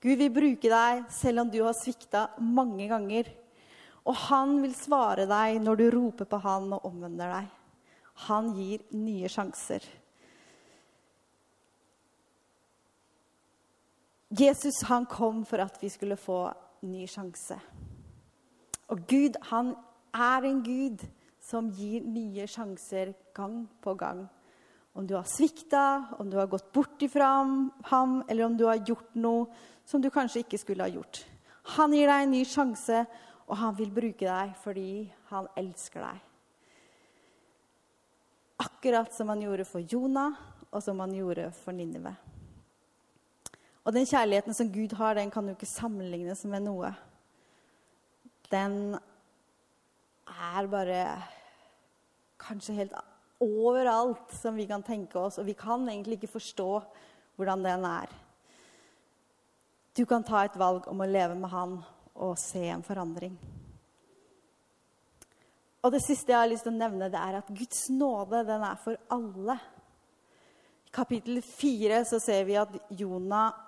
Gud 0.02 0.20
vil 0.22 0.34
bruke 0.34 0.70
deg 0.70 1.08
selv 1.13 1.43
om 1.43 1.52
du 1.52 1.60
har 1.63 1.76
svikta 1.78 2.28
mange 2.43 2.88
ganger. 2.89 3.30
Og 4.08 4.15
han 4.28 4.60
vil 4.63 4.76
svare 4.78 5.26
deg 5.28 5.60
når 5.63 5.80
du 5.80 5.86
roper 5.98 6.30
på 6.30 6.39
han 6.43 6.70
og 6.78 6.86
omvender 6.88 7.34
deg. 7.34 7.48
Han 8.28 8.54
gir 8.58 8.86
nye 8.96 9.30
sjanser. 9.30 9.84
Jesus 14.38 14.84
han 14.88 15.06
kom 15.10 15.43
for 15.45 15.62
at 15.63 15.78
vi 15.82 15.89
skulle 15.89 16.17
få 16.19 16.45
ny 16.86 17.08
sjanse. 17.10 17.58
Og 18.93 19.04
Gud 19.10 19.38
han 19.50 19.73
er 20.13 20.47
en 20.47 20.60
Gud 20.63 21.04
som 21.43 21.69
gir 21.71 22.04
nye 22.06 22.47
sjanser 22.50 23.13
gang 23.36 23.65
på 23.82 23.95
gang. 23.97 24.26
Om 24.97 25.08
du 25.08 25.15
har 25.15 25.28
svikta, 25.30 26.17
om 26.19 26.30
du 26.30 26.38
har 26.38 26.50
gått 26.50 26.71
bort 26.73 27.02
ifra 27.06 27.28
ham, 27.91 28.23
eller 28.28 28.45
om 28.45 28.58
du 28.58 28.65
har 28.65 28.82
gjort 28.82 29.15
noe 29.15 29.47
som 29.86 30.02
du 30.02 30.10
kanskje 30.12 30.43
ikke 30.43 30.60
skulle 30.60 30.84
ha 30.84 30.91
gjort. 30.91 31.21
Han 31.78 31.93
gir 31.93 32.10
deg 32.10 32.23
en 32.26 32.34
ny 32.34 32.43
sjanse, 32.47 33.04
og 33.47 33.60
han 33.62 33.76
vil 33.78 33.93
bruke 33.95 34.26
deg 34.26 34.56
fordi 34.60 35.08
han 35.32 35.47
elsker 35.60 36.04
deg. 36.04 36.23
Akkurat 38.67 39.13
som 39.13 39.30
han 39.32 39.43
gjorde 39.45 39.67
for 39.69 39.86
Jonah, 39.86 40.34
og 40.71 40.84
som 40.84 41.00
han 41.00 41.13
gjorde 41.15 41.52
for 41.62 41.76
Ninive. 41.78 42.15
Og 43.88 43.93
den 43.95 44.04
kjærligheten 44.04 44.54
som 44.54 44.67
Gud 44.67 44.91
har, 45.00 45.15
den 45.15 45.30
kan 45.32 45.47
jo 45.47 45.54
ikke 45.56 45.69
sammenlignes 45.69 46.41
med 46.52 46.65
noe. 46.65 46.89
Den 48.52 48.97
er 50.28 50.67
bare 50.67 51.04
kanskje 52.43 52.76
helt 52.76 52.97
overalt 53.39 54.34
som 54.36 54.58
vi 54.60 54.65
kan 54.67 54.84
tenke 54.84 55.15
oss, 55.21 55.38
og 55.39 55.47
vi 55.47 55.56
kan 55.56 55.86
egentlig 55.88 56.17
ikke 56.17 56.34
forstå 56.36 56.71
hvordan 57.39 57.63
den 57.63 57.86
er. 57.88 58.12
Du 59.95 60.04
kan 60.06 60.26
ta 60.26 60.43
et 60.43 60.58
valg 60.60 60.89
om 60.91 61.00
å 61.02 61.08
leve 61.08 61.38
med 61.39 61.50
han 61.54 61.78
og 62.17 62.36
se 62.41 62.65
en 62.67 62.84
forandring. 62.84 63.38
Og 65.80 65.93
det 65.93 66.02
siste 66.04 66.34
jeg 66.34 66.41
har 66.41 66.50
lyst 66.52 66.67
til 66.67 66.73
å 66.73 66.82
nevne, 66.82 67.08
det 67.08 67.21
er 67.21 67.39
at 67.39 67.54
Guds 67.56 67.86
nåde 67.93 68.43
den 68.50 68.67
er 68.67 68.76
for 68.84 69.00
alle. 69.15 69.56
I 70.89 70.91
kapittel 70.91 71.39
fire 71.45 72.02
så 72.10 72.19
ser 72.19 72.43
vi 72.50 72.60
at 72.60 72.76
Jonah 73.00 73.63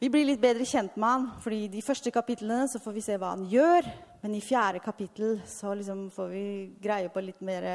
Vi 0.00 0.08
blir 0.08 0.24
litt 0.24 0.40
bedre 0.40 0.64
kjent 0.64 0.94
med 0.96 1.08
han, 1.08 1.28
fordi 1.44 1.64
i 1.66 1.72
de 1.72 1.84
første 1.84 2.08
kapitlene 2.14 2.64
så 2.72 2.80
får 2.80 2.94
vi 2.96 3.04
se 3.04 3.18
hva 3.20 3.34
han 3.34 3.44
gjør. 3.50 3.88
Men 4.22 4.36
i 4.36 4.42
fjerde 4.44 4.80
kapittel 4.80 5.38
så 5.48 5.74
liksom 5.76 6.06
får 6.14 6.28
vi 6.32 6.44
greie 6.80 7.12
på 7.12 7.22
litt 7.24 7.40
mer 7.44 7.66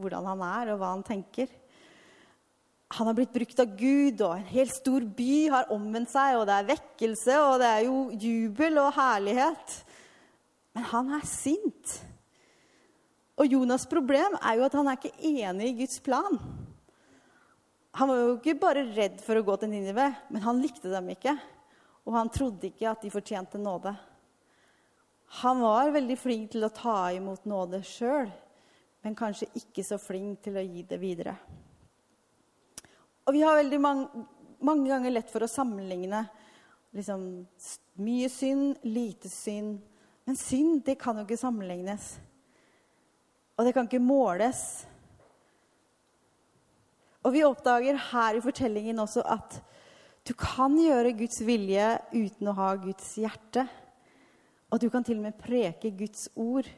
hvordan 0.00 0.30
han 0.32 0.44
er, 0.48 0.72
og 0.72 0.80
hva 0.80 0.94
han 0.94 1.04
tenker 1.04 1.52
han 2.88 3.06
har 3.10 3.16
blitt 3.18 3.34
brukt 3.34 3.58
av 3.60 3.74
Gud, 3.76 4.22
og 4.24 4.32
en 4.32 4.46
helt 4.48 4.72
stor 4.72 5.04
by 5.18 5.32
har 5.52 5.72
omvendt 5.74 6.08
seg, 6.08 6.38
og 6.38 6.46
det 6.48 6.54
er 6.56 6.70
vekkelse, 6.70 7.34
og 7.44 7.58
det 7.60 7.68
er 7.68 7.82
jo 7.84 7.98
jubel 8.16 8.80
og 8.80 8.94
herlighet. 8.96 9.74
Men 10.76 10.86
han 10.94 11.12
er 11.18 11.26
sint. 11.28 11.98
Og 13.38 13.52
Jonas' 13.52 13.86
problem 13.90 14.38
er 14.40 14.56
jo 14.56 14.64
at 14.66 14.78
han 14.78 14.88
er 14.88 14.96
ikke 14.96 15.12
enig 15.20 15.68
i 15.68 15.76
Guds 15.82 16.00
plan. 16.00 16.40
Han 17.98 18.08
var 18.08 18.22
jo 18.22 18.32
ikke 18.38 18.56
bare 18.62 18.88
redd 18.96 19.20
for 19.26 19.36
å 19.36 19.44
gå 19.44 19.58
til 19.60 19.72
Ninive, 19.72 20.08
men 20.32 20.44
han 20.46 20.62
likte 20.62 20.88
dem 20.90 21.12
ikke. 21.12 21.36
Og 22.08 22.14
han 22.16 22.30
trodde 22.32 22.70
ikke 22.70 22.88
at 22.88 23.02
de 23.04 23.12
fortjente 23.12 23.60
nåde. 23.60 23.92
Han 25.42 25.60
var 25.60 25.92
veldig 25.92 26.16
flink 26.16 26.54
til 26.54 26.64
å 26.64 26.72
ta 26.72 27.10
imot 27.12 27.44
nåde 27.44 27.82
sjøl, 27.84 28.30
men 29.04 29.16
kanskje 29.16 29.50
ikke 29.60 29.84
så 29.84 29.98
flink 30.00 30.40
til 30.46 30.56
å 30.56 30.64
gi 30.64 30.86
det 30.88 30.98
videre. 31.02 31.36
Og 33.28 33.36
vi 33.36 33.44
har 33.44 33.58
veldig 33.60 33.80
mange, 33.84 34.24
mange 34.64 34.88
ganger 34.88 35.12
lett 35.12 35.28
for 35.28 35.44
å 35.44 35.50
sammenligne 35.52 36.22
liksom, 36.96 37.28
mye 38.00 38.32
synd, 38.32 38.80
lite 38.88 39.28
synd. 39.28 39.82
Men 40.24 40.40
synd, 40.40 40.80
det 40.88 40.96
kan 41.00 41.20
jo 41.20 41.26
ikke 41.28 41.40
sammenlignes. 41.40 42.14
Og 43.58 43.68
det 43.68 43.74
kan 43.76 43.84
ikke 43.84 44.00
måles. 44.00 44.62
Og 47.20 47.34
vi 47.36 47.44
oppdager 47.44 48.00
her 48.14 48.38
i 48.38 48.42
fortellingen 48.42 49.04
også 49.04 49.26
at 49.28 49.60
du 50.28 50.34
kan 50.36 50.74
gjøre 50.76 51.14
Guds 51.16 51.40
vilje 51.40 51.84
uten 52.12 52.50
å 52.50 52.56
ha 52.58 52.72
Guds 52.76 53.14
hjerte. 53.16 53.64
Og 54.68 54.80
du 54.82 54.90
kan 54.92 55.06
til 55.06 55.16
og 55.16 55.24
med 55.24 55.38
preke 55.40 55.94
Guds 55.96 56.26
ord 56.36 56.68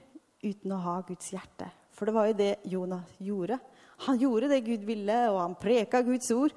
uten 0.44 0.74
å 0.76 0.78
ha 0.84 1.00
Guds 1.08 1.32
hjerte. 1.34 1.66
For 1.90 2.06
det 2.06 2.14
var 2.14 2.28
jo 2.30 2.36
det 2.38 2.52
Jonas 2.70 3.16
gjorde. 3.18 3.58
Han 4.06 4.20
gjorde 4.22 4.52
det 4.52 4.60
Gud 4.68 4.86
ville, 4.86 5.18
og 5.32 5.40
han 5.42 5.58
preka 5.58 6.00
Guds 6.06 6.30
ord. 6.30 6.54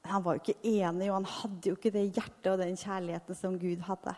Men 0.00 0.14
han 0.14 0.24
var 0.24 0.38
jo 0.38 0.42
ikke 0.46 0.72
enig, 0.72 1.10
og 1.10 1.18
han 1.18 1.28
hadde 1.36 1.68
jo 1.68 1.76
ikke 1.76 1.92
det 1.94 2.08
hjertet 2.08 2.52
og 2.54 2.62
den 2.64 2.80
kjærligheten 2.80 3.38
som 3.38 3.58
Gud 3.60 3.84
hadde. 3.84 4.16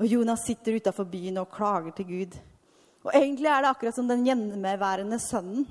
Og 0.00 0.08
Jonas 0.08 0.46
sitter 0.48 0.80
utafor 0.80 1.08
byen 1.12 1.42
og 1.42 1.52
klager 1.52 1.92
til 1.98 2.08
Gud. 2.08 2.38
Og 3.04 3.12
egentlig 3.12 3.52
er 3.52 3.60
det 3.60 3.74
akkurat 3.74 3.98
som 3.98 4.08
den 4.08 4.24
gjenværende 4.24 5.20
sønnen 5.22 5.68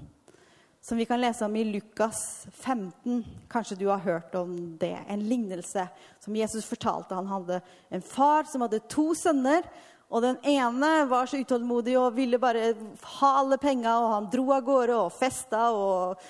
som 0.86 0.98
vi 0.98 1.06
kan 1.06 1.22
lese 1.22 1.46
om 1.46 1.56
i 1.56 1.64
Lukas 1.64 2.48
15. 2.52 3.26
Kanskje 3.50 3.76
du 3.76 3.88
har 3.88 3.98
hørt 3.98 4.36
om 4.36 4.78
det. 4.78 5.00
En 5.08 5.24
lignelse 5.30 5.88
som 6.20 6.36
Jesus 6.36 6.66
fortalte. 6.66 7.16
Han 7.16 7.26
hadde 7.28 7.62
en 7.90 8.02
far 8.02 8.44
som 8.44 8.62
hadde 8.62 8.80
to 8.80 9.08
sønner. 9.18 9.66
Og 10.14 10.22
den 10.22 10.38
ene 10.46 10.92
var 11.10 11.26
så 11.26 11.40
utålmodig 11.42 11.96
og 11.98 12.14
ville 12.14 12.38
bare 12.38 12.76
ha 13.18 13.32
alle 13.40 13.58
penga, 13.58 13.96
og 13.98 14.12
han 14.12 14.30
dro 14.30 14.46
av 14.54 14.62
gårde 14.68 15.00
og 15.08 15.18
festa 15.18 15.64
og 15.74 16.22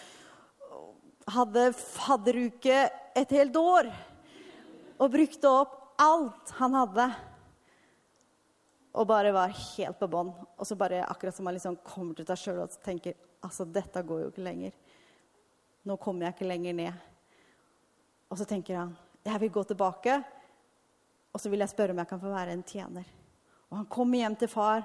hadde 1.35 1.67
fadderuke 1.75 2.79
et 3.11 3.35
helt 3.35 3.59
år. 3.59 3.91
Og 5.03 5.15
brukte 5.19 5.51
opp 5.51 5.75
alt 5.99 6.55
han 6.61 6.79
hadde. 6.79 7.11
Og 8.95 9.11
bare 9.11 9.35
var 9.35 9.59
helt 9.75 9.99
på 9.99 10.13
bånn. 10.15 10.31
Og 10.55 10.63
så 10.63 10.79
bare 10.79 11.03
akkurat 11.03 11.35
som 11.35 11.51
han 11.51 11.59
liksom 11.59 11.81
kommer 11.83 12.15
til 12.15 12.31
seg 12.31 12.45
sjøl 12.45 12.63
og 12.69 12.81
tenker 12.87 13.19
Altså, 13.45 13.67
dette 13.69 14.01
går 14.05 14.23
jo 14.23 14.31
ikke 14.33 14.45
lenger. 14.45 14.75
Nå 15.85 15.97
kommer 16.01 16.27
jeg 16.27 16.35
ikke 16.35 16.49
lenger 16.49 16.77
ned. 16.77 17.03
Og 18.29 18.39
så 18.39 18.47
tenker 18.49 18.81
han 18.81 18.95
jeg 19.25 19.41
vil 19.41 19.53
gå 19.55 19.63
tilbake, 19.65 20.19
og 21.33 21.41
så 21.41 21.49
vil 21.49 21.63
jeg 21.63 21.71
spørre 21.71 21.95
om 21.95 22.01
jeg 22.03 22.09
kan 22.11 22.21
få 22.21 22.29
være 22.29 22.53
en 22.53 22.61
tjener. 22.65 23.07
Og 23.71 23.79
han 23.79 23.87
kommer 23.89 24.21
hjem 24.21 24.35
til 24.37 24.51
far, 24.51 24.83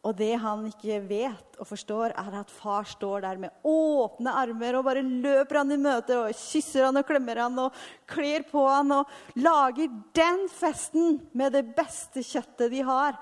og 0.00 0.16
det 0.16 0.32
han 0.40 0.64
ikke 0.64 0.96
vet 1.04 1.58
og 1.60 1.68
forstår, 1.68 2.14
er 2.18 2.36
at 2.40 2.52
far 2.52 2.88
står 2.88 3.20
der 3.22 3.40
med 3.42 3.66
åpne 3.68 4.32
armer 4.42 4.78
og 4.78 4.86
bare 4.86 5.04
løper 5.04 5.60
han 5.60 5.74
i 5.74 5.78
møte 5.80 6.16
og 6.16 6.32
kysser 6.32 6.86
han 6.86 6.96
og 6.96 7.04
klemmer 7.08 7.42
han 7.44 7.58
og 7.60 7.76
kler 8.08 8.46
på 8.48 8.64
han 8.64 8.94
og 8.96 9.12
lager 9.36 9.92
den 10.16 10.46
festen 10.50 11.20
med 11.36 11.52
det 11.52 11.66
beste 11.76 12.24
kjøttet 12.24 12.72
de 12.72 12.80
har. 12.88 13.20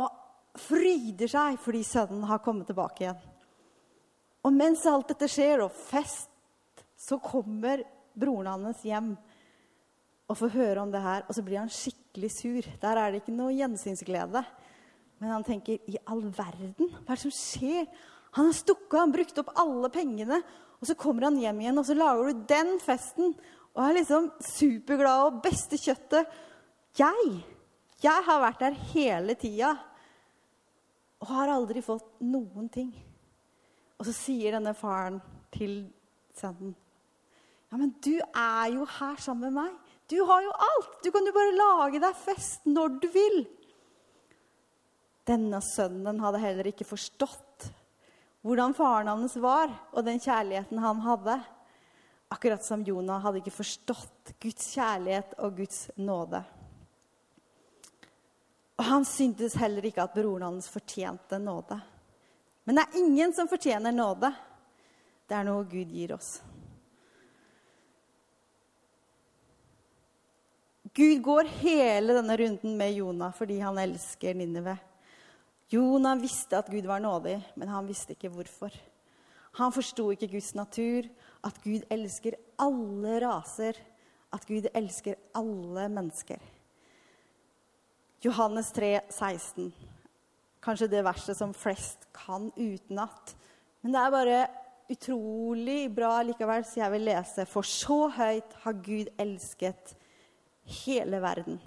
Og 0.00 0.08
fryder 0.60 1.30
seg 1.30 1.60
fordi 1.60 1.84
sønnen 1.84 2.24
har 2.32 2.40
kommet 2.42 2.72
tilbake 2.72 3.04
igjen. 3.04 3.29
Og 4.46 4.54
mens 4.56 4.86
alt 4.88 5.10
dette 5.12 5.28
skjer, 5.28 5.64
og 5.64 5.74
fest, 5.74 6.30
så 6.96 7.18
kommer 7.20 7.82
broren 8.16 8.66
hans 8.66 8.84
hjem 8.84 9.12
og 10.30 10.38
får 10.38 10.54
høre 10.54 10.84
om 10.84 10.92
det 10.92 11.02
her. 11.04 11.26
Og 11.28 11.36
så 11.36 11.44
blir 11.44 11.60
han 11.60 11.72
skikkelig 11.72 12.30
sur. 12.36 12.70
Der 12.82 13.00
er 13.00 13.10
det 13.10 13.22
ikke 13.22 13.36
noe 13.36 13.54
gjensynsglede. 13.56 14.44
Men 15.20 15.34
han 15.34 15.44
tenker 15.44 15.80
i 15.90 15.98
all 16.08 16.22
verden, 16.32 16.92
hva 17.02 17.12
er 17.12 17.18
det 17.18 17.24
som 17.26 17.34
skjer? 17.34 17.88
Han 18.38 18.48
har 18.48 18.56
stukket 18.56 19.00
han 19.00 19.12
brukt 19.12 19.40
opp 19.42 19.50
alle 19.58 19.90
pengene. 19.92 20.40
Og 20.80 20.88
så 20.88 20.96
kommer 20.96 21.28
han 21.28 21.36
hjem 21.40 21.60
igjen, 21.60 21.80
og 21.80 21.88
så 21.88 21.96
lager 21.98 22.30
du 22.30 22.44
den 22.48 22.78
festen. 22.80 23.34
Og 23.74 23.82
er 23.84 23.98
liksom 23.98 24.30
superglad 24.44 25.26
og 25.26 25.42
beste 25.44 25.78
kjøttet. 25.80 26.30
Jeg, 26.98 27.34
jeg 28.00 28.26
har 28.26 28.42
vært 28.42 28.64
der 28.64 28.78
hele 28.94 29.36
tida. 29.38 29.74
Og 31.20 31.28
har 31.34 31.52
aldri 31.52 31.84
fått 31.84 32.08
noen 32.24 32.70
ting. 32.72 32.94
Og 34.00 34.08
så 34.08 34.14
sier 34.16 34.56
denne 34.56 34.72
faren 34.76 35.20
til 35.52 35.82
sønnen 36.38 36.72
Ja, 37.70 37.78
men 37.78 37.92
du 38.02 38.16
er 38.18 38.70
jo 38.72 38.86
her 38.98 39.20
sammen 39.22 39.52
med 39.52 39.60
meg. 39.60 39.74
Du 40.10 40.16
har 40.26 40.40
jo 40.42 40.50
alt. 40.50 40.96
Du 41.04 41.12
kan 41.14 41.22
jo 41.22 41.34
bare 41.36 41.54
lage 41.54 42.00
deg 42.02 42.16
fest 42.18 42.64
når 42.66 42.96
du 42.98 43.06
vil. 43.14 43.36
Denne 45.28 45.60
sønnen 45.62 46.18
hadde 46.18 46.40
heller 46.42 46.70
ikke 46.72 46.88
forstått 46.88 47.68
hvordan 48.42 48.74
faren 48.74 49.10
hans 49.12 49.36
var, 49.38 49.70
og 49.92 50.02
den 50.06 50.18
kjærligheten 50.18 50.80
han 50.82 51.02
hadde. 51.04 51.36
Akkurat 52.32 52.64
som 52.64 52.82
Jonah 52.86 53.20
hadde 53.22 53.42
ikke 53.42 53.54
forstått 53.54 54.34
Guds 54.42 54.72
kjærlighet 54.74 55.36
og 55.44 55.60
Guds 55.60 55.84
nåde. 56.00 56.42
Og 58.80 58.86
han 58.88 59.04
syntes 59.04 59.58
heller 59.60 59.84
ikke 59.84 60.02
at 60.08 60.14
broren 60.16 60.46
hans 60.48 60.70
fortjente 60.72 61.38
nåde. 61.38 61.76
Men 62.64 62.76
det 62.76 62.84
er 62.84 63.00
ingen 63.00 63.32
som 63.34 63.48
fortjener 63.48 63.92
nåde. 63.92 64.32
Det 65.28 65.36
er 65.36 65.46
noe 65.46 65.64
Gud 65.68 65.90
gir 65.94 66.14
oss. 66.16 66.38
Gud 70.94 71.20
går 71.22 71.50
hele 71.60 72.16
denne 72.16 72.36
runden 72.36 72.76
med 72.78 72.96
Jonah 72.98 73.34
fordi 73.36 73.60
han 73.62 73.78
elsker 73.78 74.34
Ninive. 74.34 74.74
Jonah 75.70 76.18
visste 76.18 76.58
at 76.58 76.70
Gud 76.70 76.86
var 76.86 76.98
nådig, 77.00 77.36
men 77.54 77.70
han 77.70 77.86
visste 77.86 78.16
ikke 78.16 78.32
hvorfor. 78.34 78.74
Han 79.60 79.72
forsto 79.72 80.08
ikke 80.10 80.32
Guds 80.32 80.50
natur, 80.58 81.06
at 81.46 81.60
Gud 81.62 81.86
elsker 81.90 82.34
alle 82.58 83.20
raser, 83.22 83.78
at 84.34 84.46
Gud 84.46 84.66
elsker 84.74 85.14
alle 85.34 85.86
mennesker. 85.88 86.42
Johannes 88.22 88.72
3, 88.74 89.00
16 89.08 89.70
kanskje 90.64 90.90
det 90.92 91.04
verset 91.04 91.38
som 91.38 91.54
flest 91.56 92.06
kan 92.14 92.50
utenat. 92.56 93.34
Men 93.80 93.94
det 93.94 94.00
er 94.00 94.14
bare 94.14 94.40
utrolig 94.90 95.80
bra 95.94 96.20
likevel, 96.26 96.64
så 96.66 96.82
jeg 96.82 96.94
vil 96.94 97.06
lese. 97.08 97.46
For 97.48 97.66
så 97.66 98.08
høyt 98.16 98.56
har 98.64 98.78
Gud 98.84 99.10
elsket 99.20 99.94
hele 100.84 101.20
verden, 101.22 101.60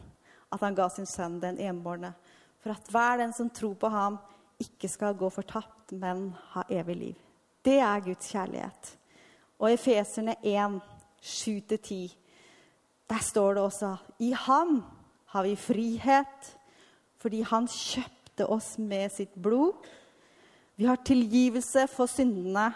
at 0.53 0.61
han 0.61 0.75
ga 0.77 0.87
sin 0.91 1.09
sønn 1.09 1.39
den 1.41 1.59
enbårne, 1.59 2.13
for 2.61 2.75
at 2.75 2.89
hver 2.91 3.19
den 3.23 3.33
som 3.35 3.49
tror 3.51 3.75
på 3.79 3.89
ham, 3.91 4.19
ikke 4.61 4.87
skal 4.87 5.15
gå 5.17 5.27
fortapt, 5.33 5.91
men 5.91 6.29
ha 6.53 6.63
evig 6.71 6.95
liv. 6.95 7.15
Det 7.65 7.79
er 7.81 8.03
Guds 8.05 8.29
kjærlighet. 8.31 8.91
Og 9.59 9.71
Efeserne 9.73 10.35
1, 10.43 10.79
7-10, 11.23 12.13
der 13.09 13.21
står 13.23 13.53
det 13.53 13.63
også 13.63 13.95
I 14.19 14.31
ham 14.31 14.83
har 15.33 15.43
vi 15.43 15.55
frihet 15.55 16.51
fordi 17.23 17.41
han 17.47 17.67
kjøpte 17.67 18.12
kjøpte 18.33 18.49
oss 18.49 18.77
med 18.77 19.11
sitt 19.11 19.35
blod. 19.35 19.75
Vi 20.75 20.85
har 20.85 20.97
tilgivelse 21.05 21.87
for 21.87 22.07
syndene. 22.07 22.73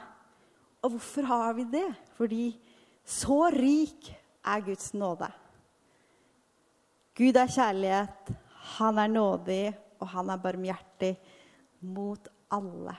Og 0.83 0.91
hvorfor 0.91 1.25
har 1.25 1.53
vi 1.53 1.63
det? 1.63 1.95
Fordi 2.15 2.55
så 3.03 3.49
rik 3.49 4.13
er 4.45 4.61
Guds 4.61 4.93
nåde. 4.93 5.27
Gud 7.17 7.35
er 7.35 7.49
kjærlighet, 7.49 8.29
han 8.77 8.97
er 8.99 9.07
nådig, 9.07 9.73
og 9.99 10.07
han 10.07 10.29
er 10.29 10.37
barmhjertig 10.37 11.17
mot 11.81 12.27
alle. 12.51 12.93